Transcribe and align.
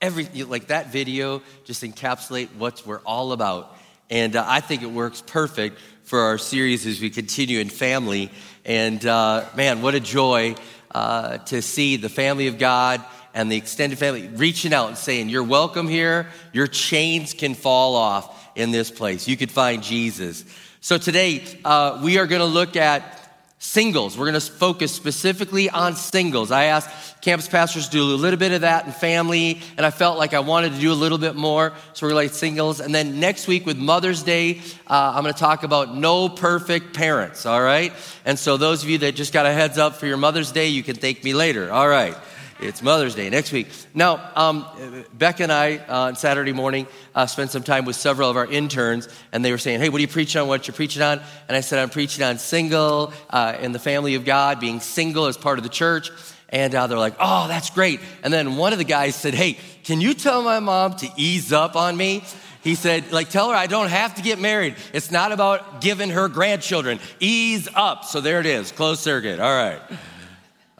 everything. 0.00 0.48
Like 0.48 0.68
that 0.68 0.92
video 0.92 1.42
just 1.64 1.82
encapsulate 1.82 2.54
what 2.56 2.82
we're 2.86 3.00
all 3.00 3.32
about. 3.32 3.76
And 4.10 4.36
uh, 4.36 4.44
I 4.46 4.60
think 4.60 4.82
it 4.82 4.90
works 4.90 5.22
perfect 5.22 5.78
for 6.04 6.20
our 6.20 6.38
series 6.38 6.86
as 6.86 7.00
we 7.00 7.10
continue 7.10 7.58
in 7.58 7.68
family. 7.68 8.30
And 8.64 9.04
uh, 9.04 9.44
man, 9.56 9.82
what 9.82 9.94
a 9.94 10.00
joy 10.00 10.54
uh, 10.94 11.38
to 11.38 11.60
see 11.62 11.96
the 11.96 12.08
family 12.08 12.46
of 12.46 12.58
God 12.58 13.04
and 13.34 13.50
the 13.50 13.56
extended 13.56 13.98
family 13.98 14.28
reaching 14.28 14.72
out 14.72 14.88
and 14.88 14.96
saying, 14.96 15.28
You're 15.28 15.44
welcome 15.44 15.88
here. 15.88 16.28
Your 16.52 16.66
chains 16.66 17.34
can 17.34 17.54
fall 17.54 17.96
off 17.96 18.48
in 18.54 18.70
this 18.70 18.90
place. 18.90 19.28
You 19.28 19.36
could 19.36 19.50
find 19.50 19.82
Jesus. 19.82 20.44
So 20.80 20.98
today, 20.98 21.44
uh, 21.64 22.00
we 22.02 22.18
are 22.18 22.26
going 22.26 22.40
to 22.40 22.46
look 22.46 22.76
at 22.76 23.25
singles. 23.66 24.16
We're 24.16 24.30
going 24.30 24.40
to 24.40 24.52
focus 24.52 24.92
specifically 24.92 25.68
on 25.68 25.96
singles. 25.96 26.50
I 26.50 26.64
asked 26.64 27.20
campus 27.20 27.48
pastors 27.48 27.86
to 27.86 27.90
do 27.90 28.02
a 28.02 28.14
little 28.14 28.38
bit 28.38 28.52
of 28.52 28.60
that 28.60 28.86
in 28.86 28.92
family, 28.92 29.60
and 29.76 29.84
I 29.84 29.90
felt 29.90 30.18
like 30.18 30.34
I 30.34 30.40
wanted 30.40 30.72
to 30.74 30.80
do 30.80 30.92
a 30.92 30.94
little 30.94 31.18
bit 31.18 31.34
more. 31.34 31.72
So 31.92 32.06
we're 32.06 32.14
like 32.14 32.30
singles. 32.30 32.80
And 32.80 32.94
then 32.94 33.18
next 33.18 33.48
week 33.48 33.66
with 33.66 33.76
Mother's 33.76 34.22
Day, 34.22 34.60
uh, 34.86 35.12
I'm 35.14 35.22
going 35.22 35.34
to 35.34 35.40
talk 35.40 35.64
about 35.64 35.94
no 35.94 36.28
perfect 36.28 36.94
parents, 36.94 37.44
all 37.44 37.60
right? 37.60 37.92
And 38.24 38.38
so 38.38 38.56
those 38.56 38.84
of 38.84 38.88
you 38.88 38.98
that 38.98 39.16
just 39.16 39.32
got 39.32 39.46
a 39.46 39.52
heads 39.52 39.78
up 39.78 39.96
for 39.96 40.06
your 40.06 40.16
Mother's 40.16 40.52
Day, 40.52 40.68
you 40.68 40.84
can 40.84 40.94
thank 40.94 41.24
me 41.24 41.34
later, 41.34 41.72
all 41.72 41.88
right? 41.88 42.16
It's 42.58 42.82
Mother's 42.82 43.14
Day 43.14 43.28
next 43.28 43.52
week. 43.52 43.68
Now, 43.92 44.30
um, 44.34 44.66
Beck 45.12 45.40
and 45.40 45.52
I 45.52 45.76
uh, 45.76 46.00
on 46.06 46.16
Saturday 46.16 46.54
morning 46.54 46.86
uh, 47.14 47.26
spent 47.26 47.50
some 47.50 47.62
time 47.62 47.84
with 47.84 47.96
several 47.96 48.30
of 48.30 48.36
our 48.38 48.46
interns, 48.46 49.10
and 49.30 49.44
they 49.44 49.50
were 49.50 49.58
saying, 49.58 49.80
"Hey, 49.80 49.90
what 49.90 49.98
are 49.98 50.00
you 50.00 50.08
preaching 50.08 50.40
on? 50.40 50.48
What 50.48 50.66
you 50.66 50.72
preaching 50.72 51.02
on?" 51.02 51.20
And 51.48 51.56
I 51.56 51.60
said, 51.60 51.78
"I'm 51.80 51.90
preaching 51.90 52.24
on 52.24 52.38
single 52.38 53.12
uh, 53.28 53.58
in 53.60 53.72
the 53.72 53.78
family 53.78 54.14
of 54.14 54.24
God, 54.24 54.58
being 54.58 54.80
single 54.80 55.26
as 55.26 55.36
part 55.36 55.58
of 55.58 55.64
the 55.64 55.70
church." 55.70 56.10
And 56.48 56.74
uh, 56.74 56.86
they're 56.86 56.98
like, 56.98 57.16
"Oh, 57.20 57.46
that's 57.46 57.68
great." 57.68 58.00
And 58.22 58.32
then 58.32 58.56
one 58.56 58.72
of 58.72 58.78
the 58.78 58.84
guys 58.84 59.16
said, 59.16 59.34
"Hey, 59.34 59.58
can 59.84 60.00
you 60.00 60.14
tell 60.14 60.42
my 60.42 60.58
mom 60.58 60.96
to 60.96 61.08
ease 61.16 61.52
up 61.52 61.76
on 61.76 61.94
me?" 61.94 62.24
He 62.62 62.74
said, 62.74 63.12
like, 63.12 63.28
tell 63.28 63.50
her 63.50 63.54
I 63.54 63.68
don't 63.68 63.90
have 63.90 64.16
to 64.16 64.22
get 64.22 64.40
married. 64.40 64.74
It's 64.92 65.12
not 65.12 65.30
about 65.30 65.80
giving 65.80 66.10
her 66.10 66.26
grandchildren. 66.26 66.98
Ease 67.20 67.68
up. 67.76 68.04
So 68.04 68.20
there 68.20 68.40
it 68.40 68.46
is, 68.46 68.72
closed 68.72 69.02
circuit. 69.02 69.38
All 69.38 69.54
right. 69.54 69.80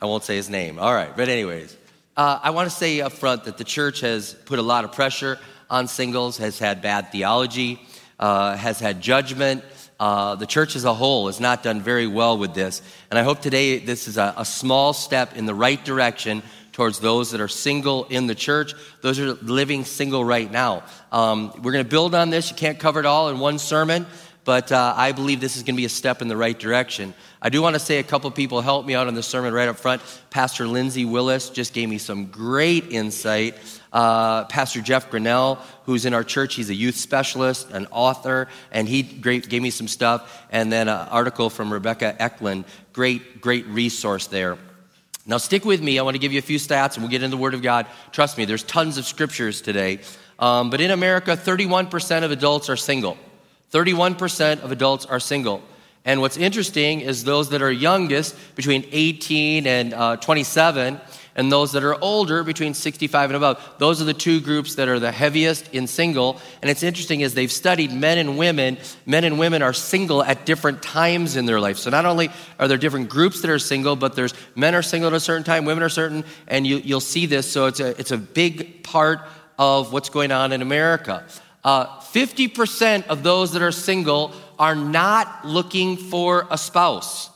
I 0.06 0.08
won't 0.08 0.22
say 0.22 0.36
his 0.36 0.48
name. 0.48 0.78
All 0.78 0.94
right. 0.94 1.14
But, 1.16 1.28
anyways, 1.28 1.76
uh, 2.16 2.38
I 2.40 2.50
want 2.50 2.70
to 2.70 2.76
say 2.76 3.00
up 3.00 3.12
front 3.12 3.44
that 3.44 3.58
the 3.58 3.64
church 3.64 4.00
has 4.00 4.34
put 4.44 4.60
a 4.60 4.62
lot 4.62 4.84
of 4.84 4.92
pressure 4.92 5.36
on 5.68 5.88
singles, 5.88 6.38
has 6.38 6.60
had 6.60 6.80
bad 6.80 7.10
theology, 7.10 7.80
uh, 8.20 8.56
has 8.56 8.78
had 8.78 9.00
judgment. 9.00 9.64
Uh, 9.98 10.36
the 10.36 10.46
church 10.46 10.77
as 10.77 10.84
a 10.84 10.94
whole 10.94 11.27
has 11.27 11.40
not 11.40 11.64
done 11.64 11.80
very 11.80 12.06
well 12.06 12.38
with 12.38 12.54
this. 12.54 12.82
And 13.10 13.18
I 13.18 13.24
hope 13.24 13.40
today 13.40 13.78
this 13.78 14.06
is 14.06 14.16
a, 14.16 14.32
a 14.36 14.44
small 14.44 14.92
step 14.92 15.36
in 15.36 15.44
the 15.44 15.54
right 15.54 15.84
direction 15.84 16.44
towards 16.77 17.00
those 17.00 17.30
that 17.30 17.40
are 17.40 17.48
single 17.48 18.04
in 18.04 18.27
the 18.27 18.34
church, 18.34 18.74
those 19.00 19.18
are 19.18 19.32
living 19.32 19.82
single 19.82 20.22
right 20.22 20.52
now. 20.52 20.84
Um, 21.10 21.50
we're 21.62 21.72
going 21.72 21.84
to 21.84 21.90
build 21.90 22.14
on 22.14 22.28
this. 22.28 22.50
You 22.50 22.56
can't 22.56 22.78
cover 22.78 23.00
it 23.00 23.06
all 23.06 23.30
in 23.30 23.38
one 23.38 23.58
sermon, 23.58 24.04
but 24.47 24.70
uh, 24.70 24.94
I 24.97 25.11
believe 25.11 25.41
this 25.41 25.56
is 25.56 25.64
going 25.64 25.75
to 25.75 25.77
be 25.77 25.86
a 25.86 25.91
step 25.91 26.22
in 26.22 26.28
the 26.28 26.36
right 26.36 26.56
direction. 26.56 27.14
I 27.42 27.48
do 27.48 27.61
want 27.61 27.75
to 27.75 27.80
say 27.80 27.98
a 27.98 28.05
couple 28.05 28.30
people 28.30 28.61
helped 28.61 28.86
me 28.86 28.95
out 28.95 29.08
on 29.08 29.14
the 29.14 29.23
sermon 29.23 29.52
right 29.52 29.68
up 29.68 29.77
front. 29.77 30.01
Pastor 30.30 30.68
Lindsay 30.68 31.05
Willis 31.05 31.51
just 31.51 31.74
gave 31.74 31.89
me 31.89 31.98
some 31.98 32.27
great 32.27 32.92
insight. 32.92 33.58
Uh, 33.92 34.45
Pastor 34.45 34.80
Jeff 34.80 35.11
Grenell, 35.11 35.58
who's 35.84 36.07
in 36.07 36.14
our 36.14 36.23
church, 36.23 36.55
he's 36.55 36.70
a 36.70 36.74
youth 36.74 36.95
specialist, 36.95 37.73
an 37.73 37.89
author, 37.90 38.46
and 38.70 38.89
he 38.89 39.02
great, 39.02 39.48
gave 39.48 39.62
me 39.62 39.70
some 39.70 39.89
stuff. 39.89 40.46
And 40.52 40.73
then 40.73 40.86
an 40.86 41.08
article 41.08 41.51
from 41.51 41.73
Rebecca 41.73 42.14
Eklund, 42.23 42.67
great, 42.92 43.40
great 43.40 43.67
resource 43.67 44.28
there. 44.28 44.58
Now, 45.27 45.39
stick 45.39 45.64
with 45.64 45.83
me. 45.83 45.98
I 45.98 46.02
want 46.02 46.14
to 46.14 46.20
give 46.20 46.33
you 46.33 46.39
a 46.39 46.42
few 46.42 46.61
stats 46.61 46.95
and 46.95 47.02
we'll 47.02 47.11
get 47.11 47.24
into 47.24 47.36
the 47.36 47.42
Word 47.42 47.55
of 47.55 47.63
God. 47.63 47.86
Trust 48.13 48.39
me, 48.39 48.45
there's 48.45 48.63
tons 48.63 48.96
of 48.96 49.07
scriptures 49.07 49.61
today. 49.61 49.98
Um, 50.39 50.70
but 50.70 50.80
in 50.80 50.92
America, 50.92 51.36
31% 51.36 52.23
of 52.23 52.30
adults 52.30 52.70
are 52.70 52.77
single. 52.77 53.18
31% 53.72 54.60
of 54.60 54.72
adults 54.72 55.06
are 55.06 55.20
single. 55.20 55.62
And 56.04 56.20
what's 56.20 56.36
interesting 56.36 57.00
is 57.00 57.24
those 57.24 57.50
that 57.50 57.62
are 57.62 57.70
youngest, 57.70 58.36
between 58.54 58.86
18 58.92 59.66
and 59.66 59.92
uh, 59.92 60.16
27, 60.16 61.00
and 61.36 61.52
those 61.52 61.72
that 61.72 61.84
are 61.84 62.02
older, 62.02 62.42
between 62.42 62.74
65 62.74 63.30
and 63.30 63.36
above. 63.36 63.74
Those 63.78 64.00
are 64.00 64.04
the 64.04 64.14
two 64.14 64.40
groups 64.40 64.77
that 64.77 64.88
are 64.88 64.98
the 64.98 65.12
heaviest 65.12 65.72
in 65.74 65.86
single. 65.86 66.40
And 66.62 66.70
it's 66.70 66.82
interesting 66.82 67.20
is 67.20 67.34
they've 67.34 67.52
studied 67.52 67.92
men 67.92 68.18
and 68.18 68.38
women, 68.38 68.78
men 69.04 69.24
and 69.24 69.38
women 69.38 69.62
are 69.62 69.74
single 69.74 70.22
at 70.22 70.46
different 70.46 70.83
times 70.83 71.36
in 71.36 71.44
their 71.44 71.60
life. 71.60 71.77
So 71.77 71.90
not 71.90 72.06
only 72.06 72.30
are 72.58 72.68
there 72.68 72.78
different 72.78 73.10
groups 73.10 73.42
that 73.42 73.50
are 73.50 73.58
single, 73.58 73.96
but 73.96 74.16
there's 74.16 74.33
men 74.54 74.74
are 74.74 74.83
single 74.83 75.08
at 75.08 75.14
a 75.14 75.20
certain 75.20 75.44
time, 75.44 75.66
women 75.66 75.83
are 75.83 75.90
certain, 75.90 76.24
and 76.48 76.66
you, 76.66 76.80
will 76.94 77.00
see 77.00 77.27
this. 77.27 77.50
So 77.50 77.66
it's 77.66 77.80
a, 77.80 77.98
it's 78.00 78.12
a 78.12 78.18
big 78.18 78.83
part 78.83 79.20
of 79.58 79.92
what's 79.92 80.08
going 80.08 80.33
on 80.33 80.52
in 80.52 80.62
America. 80.62 81.24
Uh, 81.66 81.98
50% 81.98 83.08
of 83.08 83.24
those 83.24 83.54
that 83.54 83.60
are 83.60 83.72
single 83.72 84.32
are 84.56 84.77
not 84.77 85.44
looking 85.44 85.96
for 85.96 86.46
a 86.48 86.56
spouse. 86.56 87.28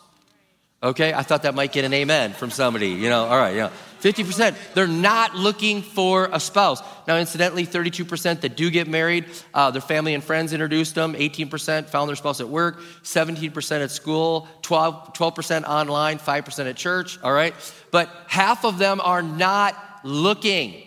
Okay, 0.80 1.12
I 1.12 1.24
thought 1.24 1.42
that 1.42 1.56
might 1.56 1.72
get 1.72 1.84
an 1.84 1.92
amen 1.92 2.34
from 2.34 2.52
somebody, 2.52 2.90
you 2.90 3.08
know, 3.08 3.24
all 3.24 3.36
right, 3.36 3.56
yeah. 3.56 3.70
50%, 4.00 4.54
they're 4.72 4.86
not 4.86 5.34
looking 5.34 5.82
for 5.82 6.28
a 6.32 6.38
spouse. 6.38 6.80
Now, 7.08 7.16
incidentally, 7.16 7.66
32% 7.66 8.42
that 8.42 8.56
do 8.56 8.70
get 8.70 8.86
married, 8.86 9.26
uh, 9.52 9.72
their 9.72 9.82
family 9.82 10.14
and 10.14 10.22
friends 10.22 10.52
introduced 10.52 10.94
them. 10.94 11.14
18% 11.14 11.88
found 11.88 12.08
their 12.08 12.14
spouse 12.14 12.40
at 12.40 12.48
work, 12.48 12.78
17% 13.02 13.82
at 13.82 13.90
school, 13.90 14.46
12, 14.62 15.12
12% 15.12 15.64
online, 15.64 16.20
5% 16.20 16.70
at 16.70 16.76
church, 16.76 17.18
all 17.24 17.32
right? 17.32 17.52
But 17.90 18.08
half 18.28 18.64
of 18.64 18.78
them 18.78 19.00
are 19.00 19.22
not 19.22 19.74
looking, 20.04 20.82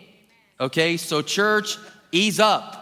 okay? 0.61 0.95
So, 0.95 1.21
church, 1.21 1.77
ease 2.13 2.39
up. 2.39 2.79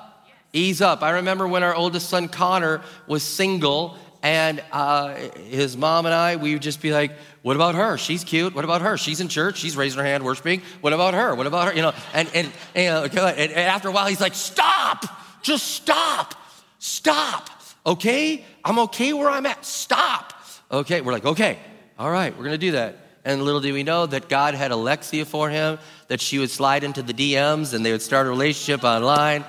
Ease 0.54 0.82
up. 0.82 1.02
I 1.02 1.12
remember 1.12 1.48
when 1.48 1.64
our 1.64 1.74
oldest 1.74 2.10
son 2.10 2.28
Connor 2.28 2.82
was 3.08 3.24
single, 3.24 3.98
and 4.22 4.62
uh, 4.72 5.16
his 5.48 5.78
mom 5.78 6.06
and 6.06 6.14
I, 6.14 6.36
we 6.36 6.54
would 6.54 6.62
just 6.62 6.82
be 6.82 6.92
like, 6.92 7.14
"What 7.42 7.56
about 7.56 7.76
her? 7.76 7.98
She's 7.98 8.24
cute. 8.26 8.54
What 8.54 8.66
about 8.66 8.82
her? 8.82 8.98
She's 8.98 9.22
in 9.22 9.30
church. 9.30 9.58
She's 9.58 9.78
raising 9.78 10.00
her 10.00 10.06
hand, 10.06 10.26
worshiping. 10.26 10.62
What 10.82 10.92
about 10.92 11.14
her? 11.14 11.34
What 11.36 11.48
about 11.48 11.70
her? 11.70 11.74
You 11.74 11.84
know?" 11.84 11.94
And 12.14 12.30
and, 12.34 12.52
and, 12.76 13.18
and 13.18 13.52
after 13.54 13.88
a 13.88 13.92
while, 13.92 14.08
he's 14.08 14.20
like, 14.20 14.36
"Stop! 14.36 15.06
Just 15.42 15.68
stop! 15.68 16.36
Stop! 16.80 17.50
Okay, 17.86 18.44
I'm 18.64 18.78
okay 18.80 19.14
where 19.14 19.30
I'm 19.30 19.46
at. 19.46 19.66
Stop! 19.66 20.34
Okay." 20.70 21.00
We're 21.00 21.14
like, 21.14 21.26
"Okay, 21.26 21.60
all 21.98 22.12
right, 22.12 22.38
we're 22.38 22.44
gonna 22.44 22.58
do 22.58 22.74
that." 22.74 22.98
And 23.24 23.44
little 23.44 23.62
did 23.62 23.72
we 23.72 23.84
know 23.84 24.06
that 24.06 24.28
God 24.28 24.56
had 24.56 24.72
Alexia 24.72 25.26
for 25.26 25.50
him, 25.50 25.78
that 26.08 26.20
she 26.20 26.40
would 26.40 26.50
slide 26.50 26.84
into 26.84 27.04
the 27.04 27.14
DMs 27.14 27.74
and 27.74 27.86
they 27.86 27.92
would 27.92 28.02
start 28.02 28.26
a 28.26 28.30
relationship 28.30 28.84
online 28.84 29.46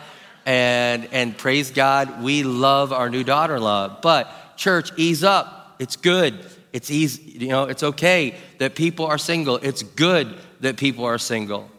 and, 0.47 1.09
and 1.13 1.37
praise 1.37 1.71
God, 1.71 2.23
we 2.23 2.43
love 2.43 2.93
our 2.93 3.09
new 3.09 3.25
daughter 3.25 3.57
in 3.57 3.63
law. 3.63 3.99
But, 4.01 4.57
church, 4.57 4.91
ease 4.97 5.25
up. 5.25 5.77
It's 5.79 5.97
good. 5.97 6.45
It's 6.73 6.91
easy, 6.91 7.39
you 7.39 7.49
know, 7.49 7.65
it's 7.65 7.83
okay 7.83 8.35
that 8.59 8.75
people 8.75 9.05
are 9.07 9.19
single. 9.19 9.57
It's 9.57 9.83
good 9.83 10.35
that 10.61 10.77
people 10.79 11.05
are 11.05 11.19
single. 11.19 11.71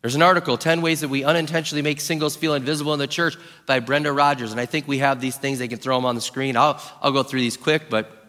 There's 0.00 0.14
an 0.14 0.22
article, 0.22 0.56
10 0.56 0.80
Ways 0.82 1.02
That 1.02 1.08
We 1.08 1.22
Unintentionally 1.22 1.82
Make 1.82 2.00
Singles 2.00 2.34
Feel 2.34 2.54
Invisible 2.54 2.92
in 2.92 2.98
the 2.98 3.06
Church 3.06 3.36
by 3.66 3.78
Brenda 3.78 4.12
Rogers. 4.12 4.50
And 4.50 4.60
I 4.60 4.66
think 4.66 4.88
we 4.88 4.98
have 4.98 5.20
these 5.20 5.36
things, 5.36 5.58
they 5.58 5.68
can 5.68 5.78
throw 5.78 5.96
them 5.96 6.06
on 6.06 6.14
the 6.14 6.20
screen. 6.20 6.56
I'll, 6.56 6.80
I'll 7.00 7.12
go 7.12 7.22
through 7.22 7.40
these 7.40 7.56
quick, 7.56 7.88
but 7.88 8.21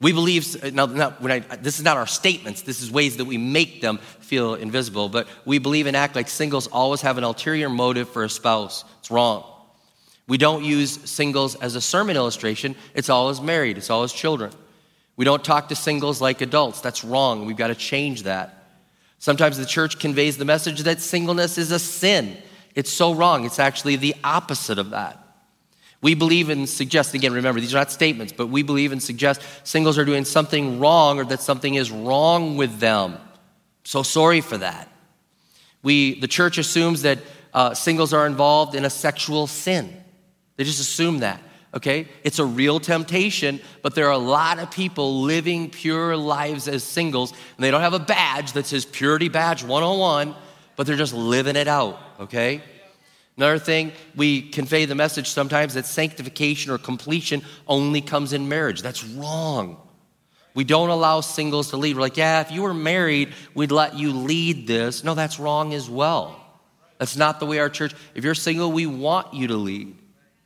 we 0.00 0.12
believe, 0.12 0.72
now, 0.72 0.84
I, 0.84 1.40
this 1.60 1.78
is 1.78 1.84
not 1.84 1.96
our 1.98 2.06
statements, 2.06 2.62
this 2.62 2.80
is 2.80 2.90
ways 2.90 3.18
that 3.18 3.26
we 3.26 3.36
make 3.36 3.82
them 3.82 3.98
feel 4.20 4.54
invisible, 4.54 5.08
but 5.08 5.28
we 5.44 5.58
believe 5.58 5.86
and 5.86 5.96
act 5.96 6.16
like 6.16 6.28
singles 6.28 6.66
always 6.68 7.02
have 7.02 7.18
an 7.18 7.24
ulterior 7.24 7.68
motive 7.68 8.08
for 8.08 8.24
a 8.24 8.30
spouse. 8.30 8.84
It's 9.00 9.10
wrong. 9.10 9.44
We 10.26 10.38
don't 10.38 10.64
use 10.64 11.10
singles 11.10 11.54
as 11.56 11.74
a 11.74 11.80
sermon 11.80 12.16
illustration, 12.16 12.76
it's 12.94 13.10
always 13.10 13.40
married, 13.40 13.76
it's 13.76 13.90
always 13.90 14.12
children. 14.12 14.52
We 15.16 15.26
don't 15.26 15.44
talk 15.44 15.68
to 15.68 15.76
singles 15.76 16.22
like 16.22 16.40
adults. 16.40 16.80
That's 16.80 17.04
wrong. 17.04 17.44
We've 17.44 17.54
got 17.54 17.66
to 17.66 17.74
change 17.74 18.22
that. 18.22 18.64
Sometimes 19.18 19.58
the 19.58 19.66
church 19.66 19.98
conveys 19.98 20.38
the 20.38 20.46
message 20.46 20.80
that 20.84 20.98
singleness 20.98 21.58
is 21.58 21.72
a 21.72 21.78
sin. 21.78 22.38
It's 22.74 22.90
so 22.90 23.12
wrong. 23.12 23.44
It's 23.44 23.58
actually 23.58 23.96
the 23.96 24.14
opposite 24.24 24.78
of 24.78 24.90
that. 24.90 25.19
We 26.02 26.14
believe 26.14 26.48
and 26.48 26.68
suggest, 26.68 27.12
again, 27.14 27.32
remember, 27.32 27.60
these 27.60 27.74
are 27.74 27.78
not 27.78 27.90
statements, 27.90 28.32
but 28.32 28.46
we 28.46 28.62
believe 28.62 28.92
and 28.92 29.02
suggest 29.02 29.42
singles 29.64 29.98
are 29.98 30.04
doing 30.04 30.24
something 30.24 30.80
wrong 30.80 31.18
or 31.18 31.24
that 31.26 31.42
something 31.42 31.74
is 31.74 31.90
wrong 31.90 32.56
with 32.56 32.78
them. 32.80 33.18
So 33.84 34.02
sorry 34.02 34.40
for 34.40 34.56
that. 34.58 34.88
We, 35.82 36.18
the 36.18 36.28
church 36.28 36.58
assumes 36.58 37.02
that 37.02 37.18
uh, 37.52 37.74
singles 37.74 38.12
are 38.12 38.26
involved 38.26 38.74
in 38.74 38.84
a 38.84 38.90
sexual 38.90 39.46
sin. 39.46 39.94
They 40.56 40.64
just 40.64 40.80
assume 40.80 41.18
that, 41.18 41.42
okay? 41.74 42.08
It's 42.22 42.38
a 42.38 42.44
real 42.44 42.80
temptation, 42.80 43.60
but 43.82 43.94
there 43.94 44.06
are 44.06 44.12
a 44.12 44.18
lot 44.18 44.58
of 44.58 44.70
people 44.70 45.22
living 45.22 45.70
pure 45.70 46.16
lives 46.16 46.68
as 46.68 46.82
singles, 46.82 47.32
and 47.32 47.64
they 47.64 47.70
don't 47.70 47.80
have 47.80 47.94
a 47.94 47.98
badge 47.98 48.52
that 48.52 48.66
says 48.66 48.84
Purity 48.84 49.28
Badge 49.28 49.62
101, 49.62 50.34
but 50.76 50.86
they're 50.86 50.96
just 50.96 51.14
living 51.14 51.56
it 51.56 51.68
out, 51.68 51.98
okay? 52.20 52.62
Another 53.36 53.58
thing, 53.58 53.92
we 54.16 54.42
convey 54.42 54.84
the 54.84 54.94
message 54.94 55.28
sometimes 55.28 55.74
that 55.74 55.86
sanctification 55.86 56.72
or 56.72 56.78
completion 56.78 57.42
only 57.66 58.00
comes 58.00 58.32
in 58.32 58.48
marriage. 58.48 58.82
That's 58.82 59.02
wrong. 59.04 59.78
We 60.54 60.64
don't 60.64 60.90
allow 60.90 61.20
singles 61.20 61.70
to 61.70 61.76
lead. 61.76 61.96
We're 61.96 62.02
like, 62.02 62.16
yeah, 62.16 62.40
if 62.40 62.50
you 62.50 62.62
were 62.62 62.74
married, 62.74 63.32
we'd 63.54 63.72
let 63.72 63.94
you 63.94 64.12
lead 64.12 64.66
this. 64.66 65.04
No, 65.04 65.14
that's 65.14 65.38
wrong 65.38 65.74
as 65.74 65.88
well. 65.88 66.36
That's 66.98 67.16
not 67.16 67.40
the 67.40 67.46
way 67.46 67.60
our 67.60 67.70
church, 67.70 67.94
if 68.14 68.24
you're 68.24 68.34
single, 68.34 68.70
we 68.70 68.86
want 68.86 69.32
you 69.32 69.46
to 69.46 69.56
lead. 69.56 69.96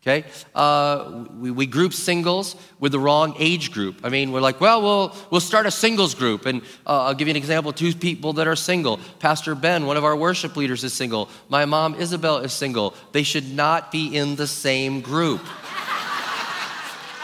Okay? 0.07 0.29
Uh, 0.55 1.25
we, 1.39 1.51
we 1.51 1.65
group 1.65 1.95
singles 1.95 2.57
with 2.79 2.93
the 2.93 2.99
wrong 2.99 3.35
age 3.39 3.73
group. 3.73 4.01
I 4.05 4.11
mean, 4.11 4.33
we're 4.33 4.43
like, 4.43 4.61
well, 4.61 4.83
we'll, 4.83 5.17
we'll 5.31 5.41
start 5.41 5.65
a 5.65 5.71
singles 5.71 6.15
group. 6.15 6.45
And 6.45 6.61
uh, 6.87 7.05
I'll 7.05 7.15
give 7.15 7.27
you 7.27 7.33
an 7.33 7.39
example 7.39 7.73
two 7.73 7.95
people 7.95 8.35
that 8.35 8.47
are 8.47 8.55
single. 8.55 9.01
Pastor 9.19 9.55
Ben, 9.55 9.87
one 9.87 9.97
of 9.97 10.05
our 10.05 10.15
worship 10.15 10.57
leaders, 10.57 10.85
is 10.85 10.93
single. 10.93 11.31
My 11.49 11.65
mom, 11.65 11.95
Isabel, 11.95 12.39
is 12.39 12.53
single. 12.53 12.95
They 13.13 13.23
should 13.23 13.51
not 13.51 13.91
be 13.91 14.15
in 14.15 14.37
the 14.37 14.47
same 14.47 15.01
group. 15.01 15.41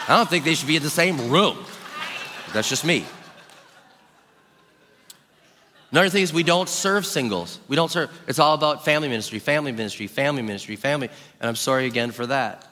I 0.09 0.17
don't 0.17 0.29
think 0.31 0.47
they 0.47 0.55
should 0.55 0.69
be 0.69 0.77
in 0.77 0.82
the 0.82 0.88
same 0.88 1.29
room. 1.29 1.59
That's 2.55 2.71
just 2.71 2.87
me. 2.87 3.05
Another 5.93 6.09
thing 6.09 6.23
is 6.23 6.32
we 6.32 6.44
don't 6.44 6.69
serve 6.69 7.05
singles. 7.05 7.59
We 7.69 7.77
don't 7.77 7.91
serve. 7.91 8.11
It's 8.27 8.38
all 8.38 8.55
about 8.55 8.87
family 8.87 9.09
ministry, 9.09 9.38
family 9.38 9.73
ministry, 9.73 10.06
family 10.06 10.41
ministry, 10.41 10.77
family. 10.77 11.11
And 11.41 11.49
I'm 11.49 11.56
sorry 11.56 11.85
again 11.85 12.11
for 12.11 12.27
that. 12.27 12.67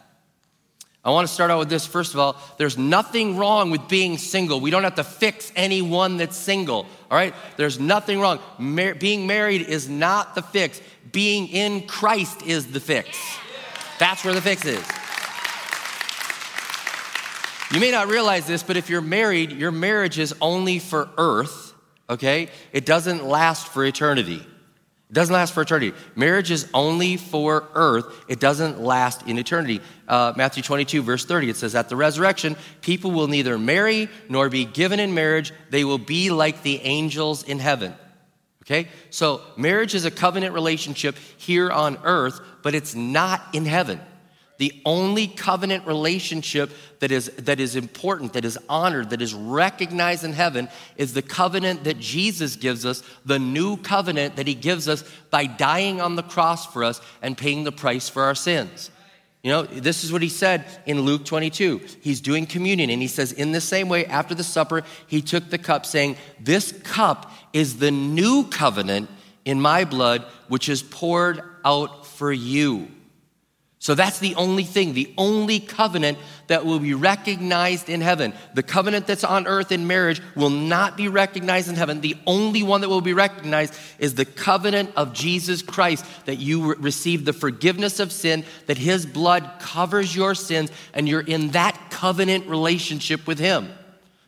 I 1.05 1.11
want 1.11 1.27
to 1.29 1.33
start 1.33 1.51
out 1.51 1.59
with 1.59 1.71
this. 1.71 1.87
First 1.87 2.13
of 2.15 2.21
all, 2.21 2.37
there's 2.59 2.77
nothing 2.77 3.37
wrong 3.37 3.71
with 3.71 3.89
being 3.89 4.19
single. 4.19 4.61
We 4.61 4.71
don't 4.71 4.83
have 4.85 4.97
to 4.97 5.05
fix 5.05 5.53
anyone 5.55 6.17
that's 6.17 6.37
single. 6.37 6.87
All 7.11 7.17
right? 7.17 7.35
There's 7.57 7.79
nothing 7.79 8.21
wrong. 8.21 8.41
Mar- 8.59 8.95
being 8.95 9.27
married 9.27 9.63
is 9.63 9.89
not 9.89 10.35
the 10.35 10.43
fix. 10.43 10.81
Being 11.13 11.49
in 11.49 11.87
Christ 11.87 12.43
is 12.43 12.67
the 12.67 12.81
fix. 12.81 13.19
That's 13.99 14.25
where 14.25 14.35
the 14.35 14.43
fix 14.43 14.65
is. 14.65 14.85
You 17.71 17.81
may 17.81 17.91
not 17.91 18.09
realize 18.09 18.47
this, 18.47 18.63
but 18.63 18.77
if 18.77 18.89
you're 18.89 19.01
married, 19.01 19.53
your 19.53 19.71
marriage 19.71 20.19
is 20.19 20.35
only 20.41 20.79
for 20.79 21.09
earth, 21.19 21.75
okay? 22.09 22.49
It 22.73 22.87
doesn't 22.87 23.25
last 23.25 23.69
for 23.69 23.85
eternity. 23.85 24.45
It 25.11 25.15
doesn't 25.15 25.33
last 25.33 25.55
for 25.55 25.63
eternity. 25.63 25.97
Marriage 26.15 26.51
is 26.51 26.69
only 26.75 27.17
for 27.17 27.69
earth, 27.75 28.25
it 28.29 28.41
doesn't 28.41 28.81
last 28.81 29.27
in 29.27 29.39
eternity. 29.39 29.81
Uh, 30.07 30.35
Matthew 30.37 30.63
22, 30.63 31.03
verse 31.03 31.25
30, 31.25 31.51
it 31.51 31.57
says, 31.57 31.75
At 31.75 31.89
the 31.89 31.97
resurrection, 31.97 32.57
people 32.83 33.11
will 33.11 33.27
neither 33.27 33.57
marry 33.57 34.11
nor 34.29 34.51
be 34.51 34.67
given 34.67 35.01
in 35.01 35.15
marriage, 35.15 35.53
they 35.71 35.85
will 35.85 35.99
be 35.99 36.31
like 36.31 36.63
the 36.63 36.83
angels 36.83 37.43
in 37.43 37.59
heaven. 37.59 37.95
Okay? 38.63 38.89
So, 39.09 39.41
marriage 39.57 39.95
is 39.95 40.05
a 40.05 40.11
covenant 40.11 40.53
relationship 40.53 41.17
here 41.39 41.71
on 41.71 41.99
earth, 42.05 42.39
but 42.63 42.75
it's 42.75 42.95
not 42.95 43.41
in 43.55 43.65
heaven. 43.65 44.01
The 44.59 44.83
only 44.85 45.29
covenant 45.29 45.87
relationship 45.87 46.71
that 46.99 47.13
is, 47.13 47.27
that 47.39 47.61
is 47.61 47.77
important, 47.77 48.33
that 48.33 48.45
is 48.45 48.59
honored, 48.69 49.11
that 49.11 49.23
is 49.23 49.33
recognized 49.33 50.25
in 50.25 50.33
heaven 50.33 50.69
is 50.97 51.15
the 51.15 51.23
covenant 51.23 51.85
that 51.85 52.01
Jesus 52.01 52.57
gives 52.57 52.85
us, 52.85 53.05
the 53.25 53.39
new 53.39 53.77
covenant 53.77 54.35
that 54.35 54.49
he 54.49 54.55
gives 54.55 54.89
us 54.89 55.05
by 55.31 55.47
dying 55.47 56.01
on 56.01 56.17
the 56.17 56.25
cross 56.25 56.67
for 56.67 56.83
us 56.83 57.01
and 57.23 57.39
paying 57.39 57.63
the 57.63 57.73
price 57.73 58.09
for 58.09 58.25
our 58.25 58.35
sins. 58.35 58.91
You 59.45 59.53
know, 59.53 59.63
this 59.63 60.03
is 60.03 60.13
what 60.13 60.23
he 60.23 60.29
said 60.29 60.65
in 60.85 61.03
Luke 61.03 61.25
22. 61.25 61.81
He's 62.01 62.21
doing 62.21 62.45
communion, 62.45 62.91
and 62.91 63.01
he 63.01 63.07
says, 63.07 63.31
In 63.31 63.53
the 63.53 63.61
same 63.61 63.89
way, 63.89 64.05
after 64.07 64.35
the 64.35 64.43
supper, 64.43 64.83
he 65.07 65.23
took 65.23 65.51
the 65.51 65.59
cup, 65.59 65.87
saying, 65.87 66.17
This 66.41 66.73
cup 66.83 67.31
is 67.53 67.79
the 67.79 67.93
new 67.93 68.49
covenant 68.49 69.09
in 69.45 69.61
my 69.61 69.85
blood, 69.85 70.25
which 70.49 70.69
is 70.69 70.83
poured 70.83 71.43
out 71.65 72.05
for 72.05 72.33
you. 72.33 72.89
So 73.81 73.95
that's 73.95 74.19
the 74.19 74.35
only 74.35 74.65
thing, 74.65 74.93
the 74.93 75.13
only 75.17 75.61
covenant 75.61 76.19
that 76.49 76.67
will 76.67 76.81
be 76.81 76.95
recognized 76.95 77.89
in 77.89 78.01
heaven. 78.01 78.35
The 78.55 78.65
covenant 78.65 79.07
that's 79.07 79.23
on 79.23 79.47
earth 79.47 79.71
in 79.71 79.87
marriage 79.87 80.21
will 80.35 80.51
not 80.51 80.97
be 80.97 81.07
recognized 81.07 81.69
in 81.69 81.77
heaven. 81.77 82.01
The 82.01 82.17
only 82.27 82.65
one 82.65 82.81
that 82.81 82.89
will 82.89 83.01
be 83.01 83.13
recognized 83.13 83.79
is 84.01 84.17
the 84.17 84.25
covenant 84.25 84.91
of 84.97 85.13
Jesus 85.13 85.63
Christ 85.63 86.05
that 86.25 86.39
you 86.39 86.75
receive 86.75 87.25
the 87.25 87.33
forgiveness 87.33 88.01
of 88.01 88.11
sin, 88.11 88.45
that 88.67 88.79
his 88.79 89.07
blood 89.07 89.49
covers 89.61 90.15
your 90.15 90.35
sins, 90.35 90.73
and 90.93 91.09
you're 91.09 91.21
in 91.21 91.51
that 91.51 91.91
covenant 91.91 92.47
relationship 92.49 93.29
with 93.29 93.39
him. 93.39 93.69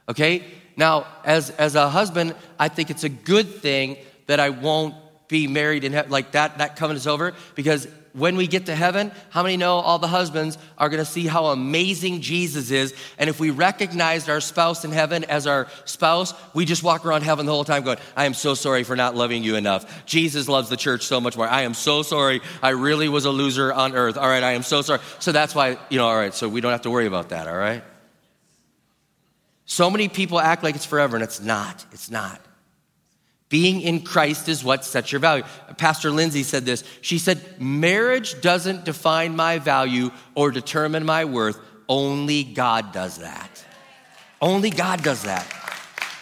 Okay? 0.08 0.44
Now, 0.76 1.08
as, 1.24 1.50
as 1.50 1.74
a 1.74 1.88
husband, 1.88 2.36
I 2.56 2.68
think 2.68 2.90
it's 2.90 3.04
a 3.04 3.08
good 3.08 3.48
thing 3.56 3.96
that 4.28 4.38
I 4.38 4.50
won't 4.50 4.94
be 5.26 5.48
married 5.48 5.82
in 5.82 5.92
heaven, 5.92 6.10
like 6.10 6.32
that, 6.32 6.58
that 6.58 6.76
covenant 6.76 6.98
is 6.98 7.06
over 7.06 7.34
because 7.54 7.88
when 8.12 8.36
we 8.36 8.46
get 8.46 8.66
to 8.66 8.74
heaven, 8.74 9.12
how 9.30 9.42
many 9.42 9.56
know 9.56 9.76
all 9.76 9.98
the 9.98 10.08
husbands 10.08 10.58
are 10.78 10.88
going 10.88 10.98
to 10.98 11.10
see 11.10 11.26
how 11.26 11.46
amazing 11.46 12.20
Jesus 12.20 12.70
is? 12.70 12.94
And 13.18 13.30
if 13.30 13.38
we 13.38 13.50
recognized 13.50 14.28
our 14.28 14.40
spouse 14.40 14.84
in 14.84 14.90
heaven 14.90 15.24
as 15.24 15.46
our 15.46 15.68
spouse, 15.84 16.34
we 16.54 16.64
just 16.64 16.82
walk 16.82 17.06
around 17.06 17.22
heaven 17.22 17.46
the 17.46 17.52
whole 17.52 17.64
time 17.64 17.82
going, 17.84 17.98
I 18.16 18.24
am 18.24 18.34
so 18.34 18.54
sorry 18.54 18.82
for 18.82 18.96
not 18.96 19.14
loving 19.14 19.44
you 19.44 19.56
enough. 19.56 20.04
Jesus 20.06 20.48
loves 20.48 20.68
the 20.68 20.76
church 20.76 21.04
so 21.04 21.20
much 21.20 21.36
more. 21.36 21.48
I 21.48 21.62
am 21.62 21.74
so 21.74 22.02
sorry. 22.02 22.40
I 22.62 22.70
really 22.70 23.08
was 23.08 23.24
a 23.24 23.30
loser 23.30 23.72
on 23.72 23.94
earth. 23.94 24.16
All 24.16 24.28
right, 24.28 24.42
I 24.42 24.52
am 24.52 24.62
so 24.62 24.82
sorry. 24.82 25.00
So 25.18 25.32
that's 25.32 25.54
why, 25.54 25.78
you 25.88 25.98
know, 25.98 26.06
all 26.06 26.16
right, 26.16 26.34
so 26.34 26.48
we 26.48 26.60
don't 26.60 26.72
have 26.72 26.82
to 26.82 26.90
worry 26.90 27.06
about 27.06 27.28
that, 27.28 27.46
all 27.46 27.56
right? 27.56 27.84
So 29.66 29.88
many 29.88 30.08
people 30.08 30.40
act 30.40 30.64
like 30.64 30.74
it's 30.74 30.84
forever, 30.84 31.16
and 31.16 31.22
it's 31.22 31.40
not. 31.40 31.86
It's 31.92 32.10
not. 32.10 32.40
Being 33.50 33.80
in 33.80 34.02
Christ 34.02 34.48
is 34.48 34.64
what 34.64 34.84
sets 34.84 35.10
your 35.10 35.18
value. 35.18 35.42
Pastor 35.76 36.10
Lindsay 36.10 36.44
said 36.44 36.64
this. 36.64 36.84
She 37.02 37.18
said, 37.18 37.60
Marriage 37.60 38.40
doesn't 38.40 38.84
define 38.84 39.34
my 39.36 39.58
value 39.58 40.12
or 40.36 40.52
determine 40.52 41.04
my 41.04 41.24
worth. 41.24 41.58
Only 41.88 42.44
God 42.44 42.92
does 42.92 43.18
that. 43.18 43.64
Only 44.40 44.70
God 44.70 45.02
does 45.02 45.24
that. 45.24 45.44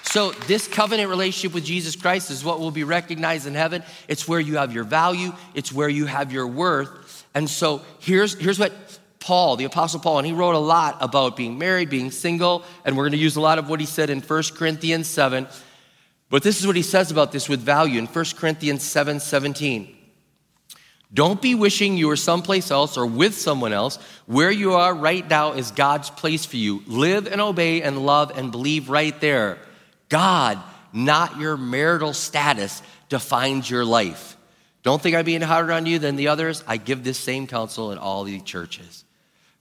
So, 0.05 0.33
this 0.33 0.67
covenant 0.67 1.11
relationship 1.11 1.53
with 1.53 1.67
Jesus 1.67 1.95
Christ 1.95 2.31
is 2.31 2.43
what 2.43 2.61
will 2.61 2.71
be 2.71 2.83
recognized 2.83 3.47
in 3.47 3.53
heaven. 3.53 3.83
It's 4.09 4.27
where 4.27 4.41
you 4.41 4.57
have 4.57 4.73
your 4.73 4.85
value, 4.85 5.35
it's 5.55 5.71
where 5.71 5.91
you 5.91 6.07
have 6.07 6.33
your 6.33 6.47
worth. 6.47 7.27
And 7.35 7.49
so, 7.49 7.83
here's, 7.99 8.33
here's 8.41 8.59
what 8.59 8.73
Paul, 9.21 9.57
the 9.57 9.64
Apostle 9.64 10.00
Paul, 10.00 10.17
and 10.17 10.26
he 10.26 10.33
wrote 10.33 10.55
a 10.55 10.59
lot 10.59 10.97
about 11.02 11.37
being 11.37 11.59
married, 11.59 11.91
being 11.91 12.11
single, 12.11 12.64
and 12.87 12.97
we're 12.97 13.02
going 13.05 13.12
to 13.12 13.19
use 13.19 13.37
a 13.37 13.43
lot 13.43 13.59
of 13.59 13.69
what 13.69 13.81
he 13.81 13.87
said 13.87 14.09
in 14.09 14.23
1 14.23 14.43
Corinthians 14.55 15.09
7. 15.09 15.47
But 16.30 16.42
this 16.42 16.61
is 16.61 16.66
what 16.66 16.76
he 16.76 16.82
says 16.82 17.11
about 17.11 17.32
this 17.32 17.49
with 17.49 17.61
value 17.61 17.99
in 17.99 18.06
1 18.06 18.25
Corinthians 18.37 18.82
7 18.82 19.20
17. 19.20 19.94
Don't 21.12 21.40
be 21.40 21.54
wishing 21.54 21.97
you 21.97 22.08
were 22.08 22.16
someplace 22.16 22.70
else 22.70 22.99
or 22.99 23.06
with 23.06 23.35
someone 23.35 23.73
else. 23.73 23.99
Where 24.26 24.50
you 24.50 24.75
are 24.75 24.94
right 24.94 25.28
now 25.28 25.52
is 25.52 25.70
God's 25.70 26.11
place 26.11 26.44
for 26.44 26.56
you. 26.56 26.82
Live 26.87 27.26
and 27.26 27.40
obey 27.40 27.80
and 27.80 28.04
love 28.04 28.37
and 28.37 28.52
believe 28.52 28.90
right 28.90 29.18
there. 29.20 29.58
God, 30.11 30.58
not 30.92 31.38
your 31.38 31.56
marital 31.56 32.12
status, 32.12 32.82
defines 33.08 33.70
your 33.70 33.87
life. 33.87 34.37
Don't 34.82 35.00
think 35.00 35.16
I'm 35.16 35.25
being 35.25 35.40
harder 35.40 35.73
on 35.73 35.87
you 35.87 35.99
than 35.99 36.16
the 36.16 36.28
others. 36.28 36.62
I 36.66 36.76
give 36.76 37.04
this 37.04 37.18
same 37.18 37.47
counsel 37.47 37.90
in 37.90 37.99
all 37.99 38.25
the 38.25 38.40
churches. 38.40 39.04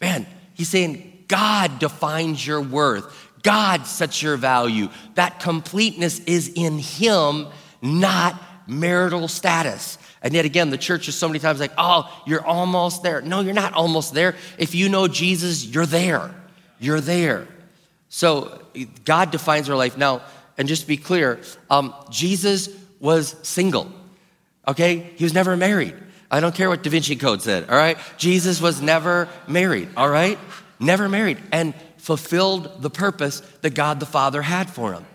Man, 0.02 0.26
he's 0.54 0.70
saying 0.70 1.26
God 1.28 1.80
defines 1.80 2.46
your 2.46 2.62
worth. 2.62 3.27
God 3.48 3.88
sets 3.88 4.22
your 4.22 4.36
value. 4.36 4.90
That 5.16 5.40
completeness 5.40 6.20
is 6.20 6.52
in 6.54 6.80
Him, 6.80 7.48
not 7.82 8.38
marital 8.68 9.30
status. 9.30 9.98
And 10.22 10.34
yet 10.34 10.44
again, 10.44 10.70
the 10.70 10.78
church 10.78 11.08
is 11.08 11.16
so 11.16 11.30
many 11.30 11.40
times 11.40 11.62
like, 11.62 11.72
oh, 11.78 12.12
you're 12.28 12.46
almost 12.46 13.04
there. 13.04 13.22
No, 13.22 13.40
you're 13.40 13.54
not 13.54 13.72
almost 13.72 14.14
there. 14.14 14.36
If 14.58 14.76
you 14.76 14.90
know 14.90 15.08
Jesus, 15.08 15.66
you're 15.66 15.86
there. 15.86 16.36
You're 16.78 17.00
there. 17.00 17.48
So 18.10 18.62
God 19.06 19.32
defines 19.32 19.70
our 19.70 19.78
life. 19.78 19.98
Now, 19.98 20.24
and 20.58 20.68
just 20.68 20.82
to 20.82 20.88
be 20.90 20.98
clear, 20.98 21.40
um, 21.70 21.96
Jesus 22.10 22.68
was 23.00 23.34
single. 23.44 23.90
Okay? 24.68 25.10
He 25.16 25.24
was 25.24 25.34
never 25.34 25.56
married. 25.56 25.96
I 26.30 26.42
don't 26.42 26.54
care 26.54 26.68
what 26.68 26.84
Da 26.84 26.90
Vinci 26.90 27.16
Code 27.16 27.42
said, 27.42 27.70
all 27.70 27.78
right? 27.78 27.98
Jesus 28.18 28.60
was 28.60 28.82
never 28.82 29.30
married, 29.48 29.88
all 29.96 30.10
right? 30.10 30.38
Never 30.82 31.08
married. 31.08 31.38
And 31.54 31.74
fulfilled 31.98 32.82
the 32.82 32.90
purpose 32.90 33.42
that 33.62 33.74
God 33.74 34.00
the 34.00 34.06
Father 34.06 34.42
had 34.42 34.70
for 34.70 34.94
him, 34.94 35.06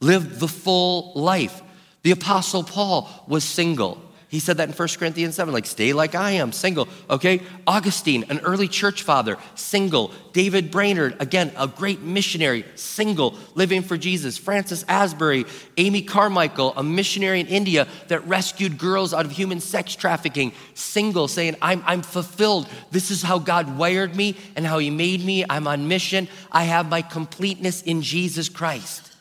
lived 0.00 0.40
the 0.40 0.48
full 0.48 1.12
life. 1.14 1.62
The 2.02 2.10
Apostle 2.10 2.64
Paul 2.64 3.08
was 3.26 3.44
single. 3.44 4.00
He 4.34 4.40
said 4.40 4.56
that 4.56 4.68
in 4.68 4.74
1 4.74 4.88
Corinthians 4.98 5.36
7, 5.36 5.54
like, 5.54 5.64
stay 5.64 5.92
like 5.92 6.16
I 6.16 6.32
am, 6.32 6.50
single. 6.50 6.88
Okay? 7.08 7.40
Augustine, 7.68 8.24
an 8.30 8.40
early 8.40 8.66
church 8.66 9.04
father, 9.04 9.38
single. 9.54 10.10
David 10.32 10.72
Brainerd, 10.72 11.14
again, 11.20 11.52
a 11.56 11.68
great 11.68 12.00
missionary, 12.00 12.64
single, 12.74 13.38
living 13.54 13.80
for 13.80 13.96
Jesus. 13.96 14.36
Francis 14.36 14.84
Asbury, 14.88 15.44
Amy 15.76 16.02
Carmichael, 16.02 16.74
a 16.76 16.82
missionary 16.82 17.38
in 17.38 17.46
India 17.46 17.86
that 18.08 18.26
rescued 18.26 18.76
girls 18.76 19.14
out 19.14 19.24
of 19.24 19.30
human 19.30 19.60
sex 19.60 19.94
trafficking, 19.94 20.50
single, 20.74 21.28
saying, 21.28 21.54
I'm, 21.62 21.84
I'm 21.86 22.02
fulfilled. 22.02 22.66
This 22.90 23.12
is 23.12 23.22
how 23.22 23.38
God 23.38 23.78
wired 23.78 24.16
me 24.16 24.36
and 24.56 24.66
how 24.66 24.78
He 24.78 24.90
made 24.90 25.24
me. 25.24 25.44
I'm 25.48 25.68
on 25.68 25.86
mission. 25.86 26.26
I 26.50 26.64
have 26.64 26.88
my 26.88 27.02
completeness 27.02 27.82
in 27.82 28.02
Jesus 28.02 28.48
Christ. 28.48 29.12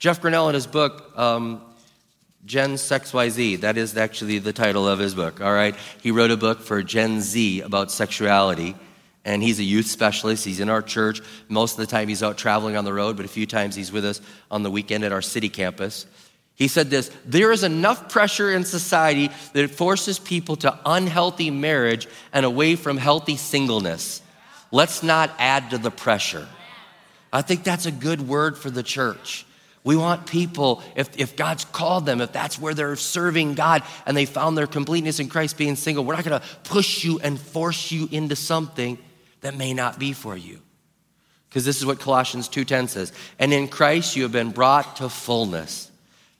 Jeff 0.00 0.20
Grenell, 0.20 0.48
in 0.48 0.54
his 0.56 0.66
book, 0.66 1.16
um, 1.16 1.60
Gen 2.48 2.76
XYZ, 2.76 3.60
that 3.60 3.76
is 3.76 3.94
actually 3.94 4.38
the 4.38 4.54
title 4.54 4.88
of 4.88 4.98
his 4.98 5.14
book, 5.14 5.42
all 5.42 5.52
right? 5.52 5.76
He 6.02 6.10
wrote 6.10 6.30
a 6.30 6.36
book 6.36 6.62
for 6.62 6.82
Gen 6.82 7.20
Z 7.20 7.60
about 7.60 7.90
sexuality, 7.90 8.74
and 9.22 9.42
he's 9.42 9.58
a 9.60 9.64
youth 9.64 9.86
specialist. 9.86 10.46
He's 10.46 10.58
in 10.58 10.70
our 10.70 10.80
church. 10.80 11.20
Most 11.50 11.72
of 11.72 11.80
the 11.80 11.86
time, 11.86 12.08
he's 12.08 12.22
out 12.22 12.38
traveling 12.38 12.74
on 12.74 12.86
the 12.86 12.94
road, 12.94 13.18
but 13.18 13.26
a 13.26 13.28
few 13.28 13.44
times 13.44 13.74
he's 13.74 13.92
with 13.92 14.06
us 14.06 14.22
on 14.50 14.62
the 14.62 14.70
weekend 14.70 15.04
at 15.04 15.12
our 15.12 15.20
city 15.20 15.50
campus. 15.50 16.06
He 16.54 16.68
said 16.68 16.88
this 16.88 17.10
There 17.26 17.52
is 17.52 17.64
enough 17.64 18.08
pressure 18.08 18.50
in 18.50 18.64
society 18.64 19.28
that 19.52 19.64
it 19.64 19.70
forces 19.70 20.18
people 20.18 20.56
to 20.56 20.78
unhealthy 20.86 21.50
marriage 21.50 22.08
and 22.32 22.46
away 22.46 22.76
from 22.76 22.96
healthy 22.96 23.36
singleness. 23.36 24.22
Let's 24.72 25.02
not 25.02 25.30
add 25.38 25.68
to 25.70 25.78
the 25.78 25.90
pressure. 25.90 26.48
I 27.30 27.42
think 27.42 27.62
that's 27.62 27.84
a 27.84 27.92
good 27.92 28.26
word 28.26 28.56
for 28.56 28.70
the 28.70 28.82
church. 28.82 29.44
We 29.88 29.96
want 29.96 30.26
people, 30.26 30.82
if, 30.96 31.08
if 31.16 31.34
God's 31.34 31.64
called 31.64 32.04
them, 32.04 32.20
if 32.20 32.30
that's 32.30 32.58
where 32.58 32.74
they're 32.74 32.94
serving 32.94 33.54
God 33.54 33.82
and 34.04 34.14
they 34.14 34.26
found 34.26 34.58
their 34.58 34.66
completeness 34.66 35.18
in 35.18 35.30
Christ 35.30 35.56
being 35.56 35.76
single, 35.76 36.04
we're 36.04 36.14
not 36.14 36.24
gonna 36.24 36.42
push 36.64 37.04
you 37.04 37.20
and 37.20 37.40
force 37.40 37.90
you 37.90 38.06
into 38.12 38.36
something 38.36 38.98
that 39.40 39.56
may 39.56 39.72
not 39.72 39.98
be 39.98 40.12
for 40.12 40.36
you. 40.36 40.60
Because 41.48 41.64
this 41.64 41.78
is 41.78 41.86
what 41.86 42.00
Colossians 42.00 42.48
2:10 42.48 42.88
says. 42.88 43.12
And 43.38 43.50
in 43.50 43.66
Christ 43.66 44.14
you 44.14 44.24
have 44.24 44.32
been 44.32 44.50
brought 44.50 44.96
to 44.96 45.08
fullness. 45.08 45.90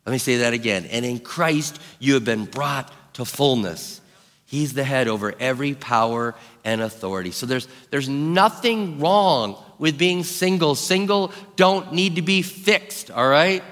Let 0.05 0.13
me 0.13 0.19
say 0.19 0.37
that 0.37 0.53
again. 0.53 0.85
And 0.85 1.07
in 1.07 1.19
Christ 1.19 1.81
you 1.99 2.13
have 2.13 2.27
been 2.27 2.45
brought 2.45 2.93
to 3.15 3.25
fullness. 3.25 4.03
He's 4.45 4.75
the 4.75 4.85
head 4.85 5.09
over 5.09 5.35
every 5.41 5.73
power 5.73 6.35
and 6.65 6.83
authority. 6.83 7.31
So 7.31 7.47
there's, 7.47 7.67
there's 7.89 8.11
nothing 8.11 9.01
wrong 9.01 9.57
with 9.79 9.99
being 9.99 10.25
single. 10.25 10.75
Single 10.75 11.33
don't 11.57 11.93
need 11.93 12.17
to 12.17 12.23
be 12.23 12.43
fixed, 12.43 13.11
all 13.11 13.29
right? 13.29 13.63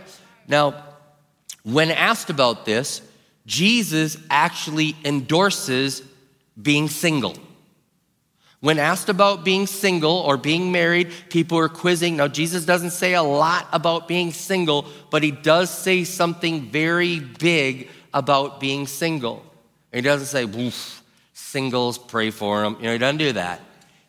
Now, 0.48 0.84
when 1.62 1.90
asked 1.90 2.30
about 2.30 2.64
this, 2.64 3.02
Jesus 3.46 4.16
actually 4.30 4.96
endorses 5.04 6.02
being 6.60 6.88
single. 6.88 7.36
When 8.60 8.78
asked 8.78 9.08
about 9.08 9.44
being 9.44 9.66
single 9.66 10.16
or 10.16 10.36
being 10.36 10.72
married, 10.72 11.12
people 11.28 11.58
are 11.58 11.68
quizzing. 11.68 12.16
Now, 12.16 12.26
Jesus 12.26 12.64
doesn't 12.64 12.90
say 12.90 13.14
a 13.14 13.22
lot 13.22 13.68
about 13.72 14.08
being 14.08 14.32
single, 14.32 14.86
but 15.10 15.22
he 15.22 15.30
does 15.30 15.70
say 15.70 16.04
something 16.04 16.70
very 16.70 17.20
big 17.20 17.88
about 18.14 18.58
being 18.60 18.86
single. 18.86 19.44
He 19.92 20.00
doesn't 20.00 20.28
say, 20.28 20.46
woof, 20.46 21.02
singles, 21.32 21.98
pray 21.98 22.30
for 22.30 22.62
them. 22.62 22.76
You 22.78 22.86
know, 22.86 22.92
he 22.92 22.98
doesn't 22.98 23.18
do 23.18 23.32
that. 23.32 23.60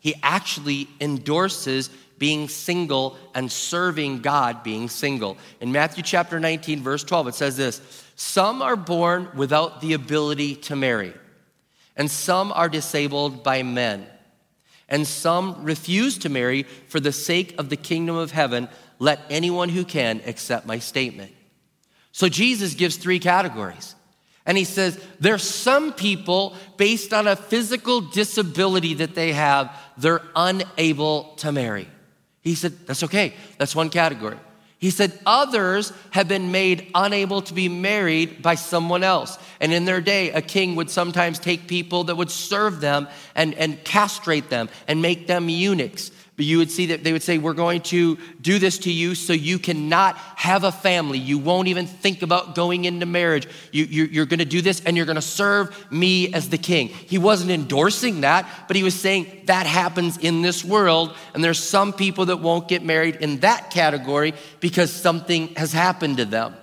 He 0.08 0.14
actually 0.22 0.88
endorses 1.02 1.90
being 2.16 2.48
single 2.48 3.18
and 3.34 3.52
serving 3.52 4.22
God 4.22 4.62
being 4.62 4.88
single. 4.88 5.36
In 5.60 5.70
Matthew 5.70 6.02
chapter 6.02 6.40
19, 6.40 6.82
verse 6.82 7.04
12, 7.04 7.28
it 7.28 7.34
says 7.34 7.58
this 7.58 7.82
Some 8.16 8.62
are 8.62 8.74
born 8.74 9.28
without 9.36 9.82
the 9.82 9.92
ability 9.92 10.54
to 10.54 10.76
marry, 10.76 11.12
and 11.94 12.10
some 12.10 12.52
are 12.52 12.70
disabled 12.70 13.44
by 13.44 13.62
men, 13.62 14.06
and 14.88 15.06
some 15.06 15.62
refuse 15.62 16.16
to 16.20 16.30
marry 16.30 16.62
for 16.62 17.00
the 17.00 17.12
sake 17.12 17.54
of 17.58 17.68
the 17.68 17.76
kingdom 17.76 18.16
of 18.16 18.30
heaven. 18.30 18.70
Let 18.98 19.20
anyone 19.28 19.68
who 19.68 19.84
can 19.84 20.22
accept 20.24 20.64
my 20.64 20.78
statement. 20.78 21.32
So 22.12 22.30
Jesus 22.30 22.72
gives 22.72 22.96
three 22.96 23.18
categories. 23.18 23.94
And 24.48 24.56
he 24.56 24.64
says, 24.64 24.98
there's 25.20 25.42
some 25.42 25.92
people, 25.92 26.56
based 26.78 27.12
on 27.12 27.26
a 27.28 27.36
physical 27.36 28.00
disability 28.00 28.94
that 28.94 29.14
they 29.14 29.32
have, 29.32 29.70
they're 29.98 30.22
unable 30.34 31.34
to 31.36 31.52
marry. 31.52 31.86
He 32.40 32.54
said, 32.54 32.72
that's 32.86 33.02
okay. 33.04 33.34
That's 33.58 33.76
one 33.76 33.90
category. 33.90 34.38
He 34.78 34.88
said, 34.88 35.12
others 35.26 35.92
have 36.12 36.28
been 36.28 36.50
made 36.50 36.90
unable 36.94 37.42
to 37.42 37.52
be 37.52 37.68
married 37.68 38.40
by 38.40 38.54
someone 38.54 39.04
else. 39.04 39.36
And 39.60 39.70
in 39.70 39.84
their 39.84 40.00
day, 40.00 40.30
a 40.30 40.40
king 40.40 40.76
would 40.76 40.88
sometimes 40.88 41.38
take 41.38 41.66
people 41.66 42.04
that 42.04 42.16
would 42.16 42.30
serve 42.30 42.80
them 42.80 43.06
and, 43.34 43.52
and 43.54 43.84
castrate 43.84 44.48
them 44.48 44.70
and 44.86 45.02
make 45.02 45.26
them 45.26 45.50
eunuchs. 45.50 46.10
But 46.38 46.46
you 46.46 46.58
would 46.58 46.70
see 46.70 46.86
that 46.86 47.02
they 47.02 47.12
would 47.12 47.24
say, 47.24 47.36
We're 47.38 47.52
going 47.52 47.80
to 47.82 48.16
do 48.40 48.60
this 48.60 48.78
to 48.78 48.92
you 48.92 49.16
so 49.16 49.32
you 49.32 49.58
cannot 49.58 50.16
have 50.36 50.62
a 50.62 50.70
family. 50.70 51.18
You 51.18 51.36
won't 51.36 51.66
even 51.66 51.88
think 51.88 52.22
about 52.22 52.54
going 52.54 52.84
into 52.84 53.06
marriage. 53.06 53.48
You, 53.72 53.84
you're, 53.86 54.06
you're 54.06 54.26
going 54.26 54.38
to 54.38 54.44
do 54.44 54.62
this 54.62 54.80
and 54.86 54.96
you're 54.96 55.04
going 55.04 55.16
to 55.16 55.20
serve 55.20 55.76
me 55.90 56.32
as 56.32 56.48
the 56.48 56.56
king. 56.56 56.90
He 56.90 57.18
wasn't 57.18 57.50
endorsing 57.50 58.20
that, 58.20 58.48
but 58.68 58.76
he 58.76 58.84
was 58.84 58.94
saying 58.94 59.42
that 59.46 59.66
happens 59.66 60.16
in 60.16 60.42
this 60.42 60.64
world. 60.64 61.16
And 61.34 61.42
there's 61.42 61.58
some 61.58 61.92
people 61.92 62.26
that 62.26 62.36
won't 62.36 62.68
get 62.68 62.84
married 62.84 63.16
in 63.16 63.40
that 63.40 63.70
category 63.70 64.32
because 64.60 64.92
something 64.92 65.48
has 65.56 65.72
happened 65.72 66.18
to 66.18 66.24
them. 66.24 66.54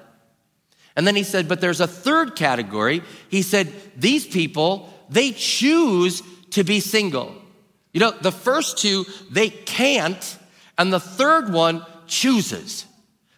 And 0.95 1.05
then 1.05 1.17
he 1.17 1.23
said, 1.23 1.49
But 1.49 1.59
there's 1.59 1.81
a 1.81 1.87
third 1.87 2.37
category. 2.37 3.03
He 3.27 3.41
said, 3.41 3.73
These 3.97 4.25
people, 4.25 4.89
they 5.09 5.31
choose 5.31 6.23
to 6.51 6.63
be 6.63 6.79
single. 6.79 7.35
You 7.95 8.01
know, 8.01 8.11
the 8.11 8.33
first 8.33 8.77
two, 8.77 9.05
they 9.31 9.49
can't, 9.49 10.37
and 10.77 10.91
the 10.91 10.99
third 10.99 11.53
one 11.53 11.85
chooses. 12.07 12.85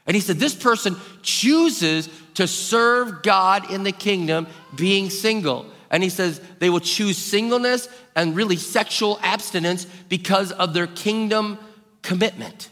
And 0.07 0.15
he 0.15 0.19
said, 0.19 0.37
This 0.37 0.55
person 0.55 0.95
chooses 1.21 2.09
to 2.33 2.47
serve 2.47 3.21
God 3.21 3.69
in 3.71 3.83
the 3.83 3.91
kingdom 3.91 4.47
being 4.75 5.11
single. 5.11 5.67
And 5.91 6.01
he 6.01 6.09
says 6.09 6.41
they 6.57 6.71
will 6.71 6.79
choose 6.79 7.19
singleness 7.19 7.87
and 8.15 8.35
really 8.35 8.55
sexual 8.55 9.19
abstinence 9.21 9.85
because 10.09 10.51
of 10.51 10.73
their 10.73 10.87
kingdom 10.87 11.59
commitment. 12.01 12.71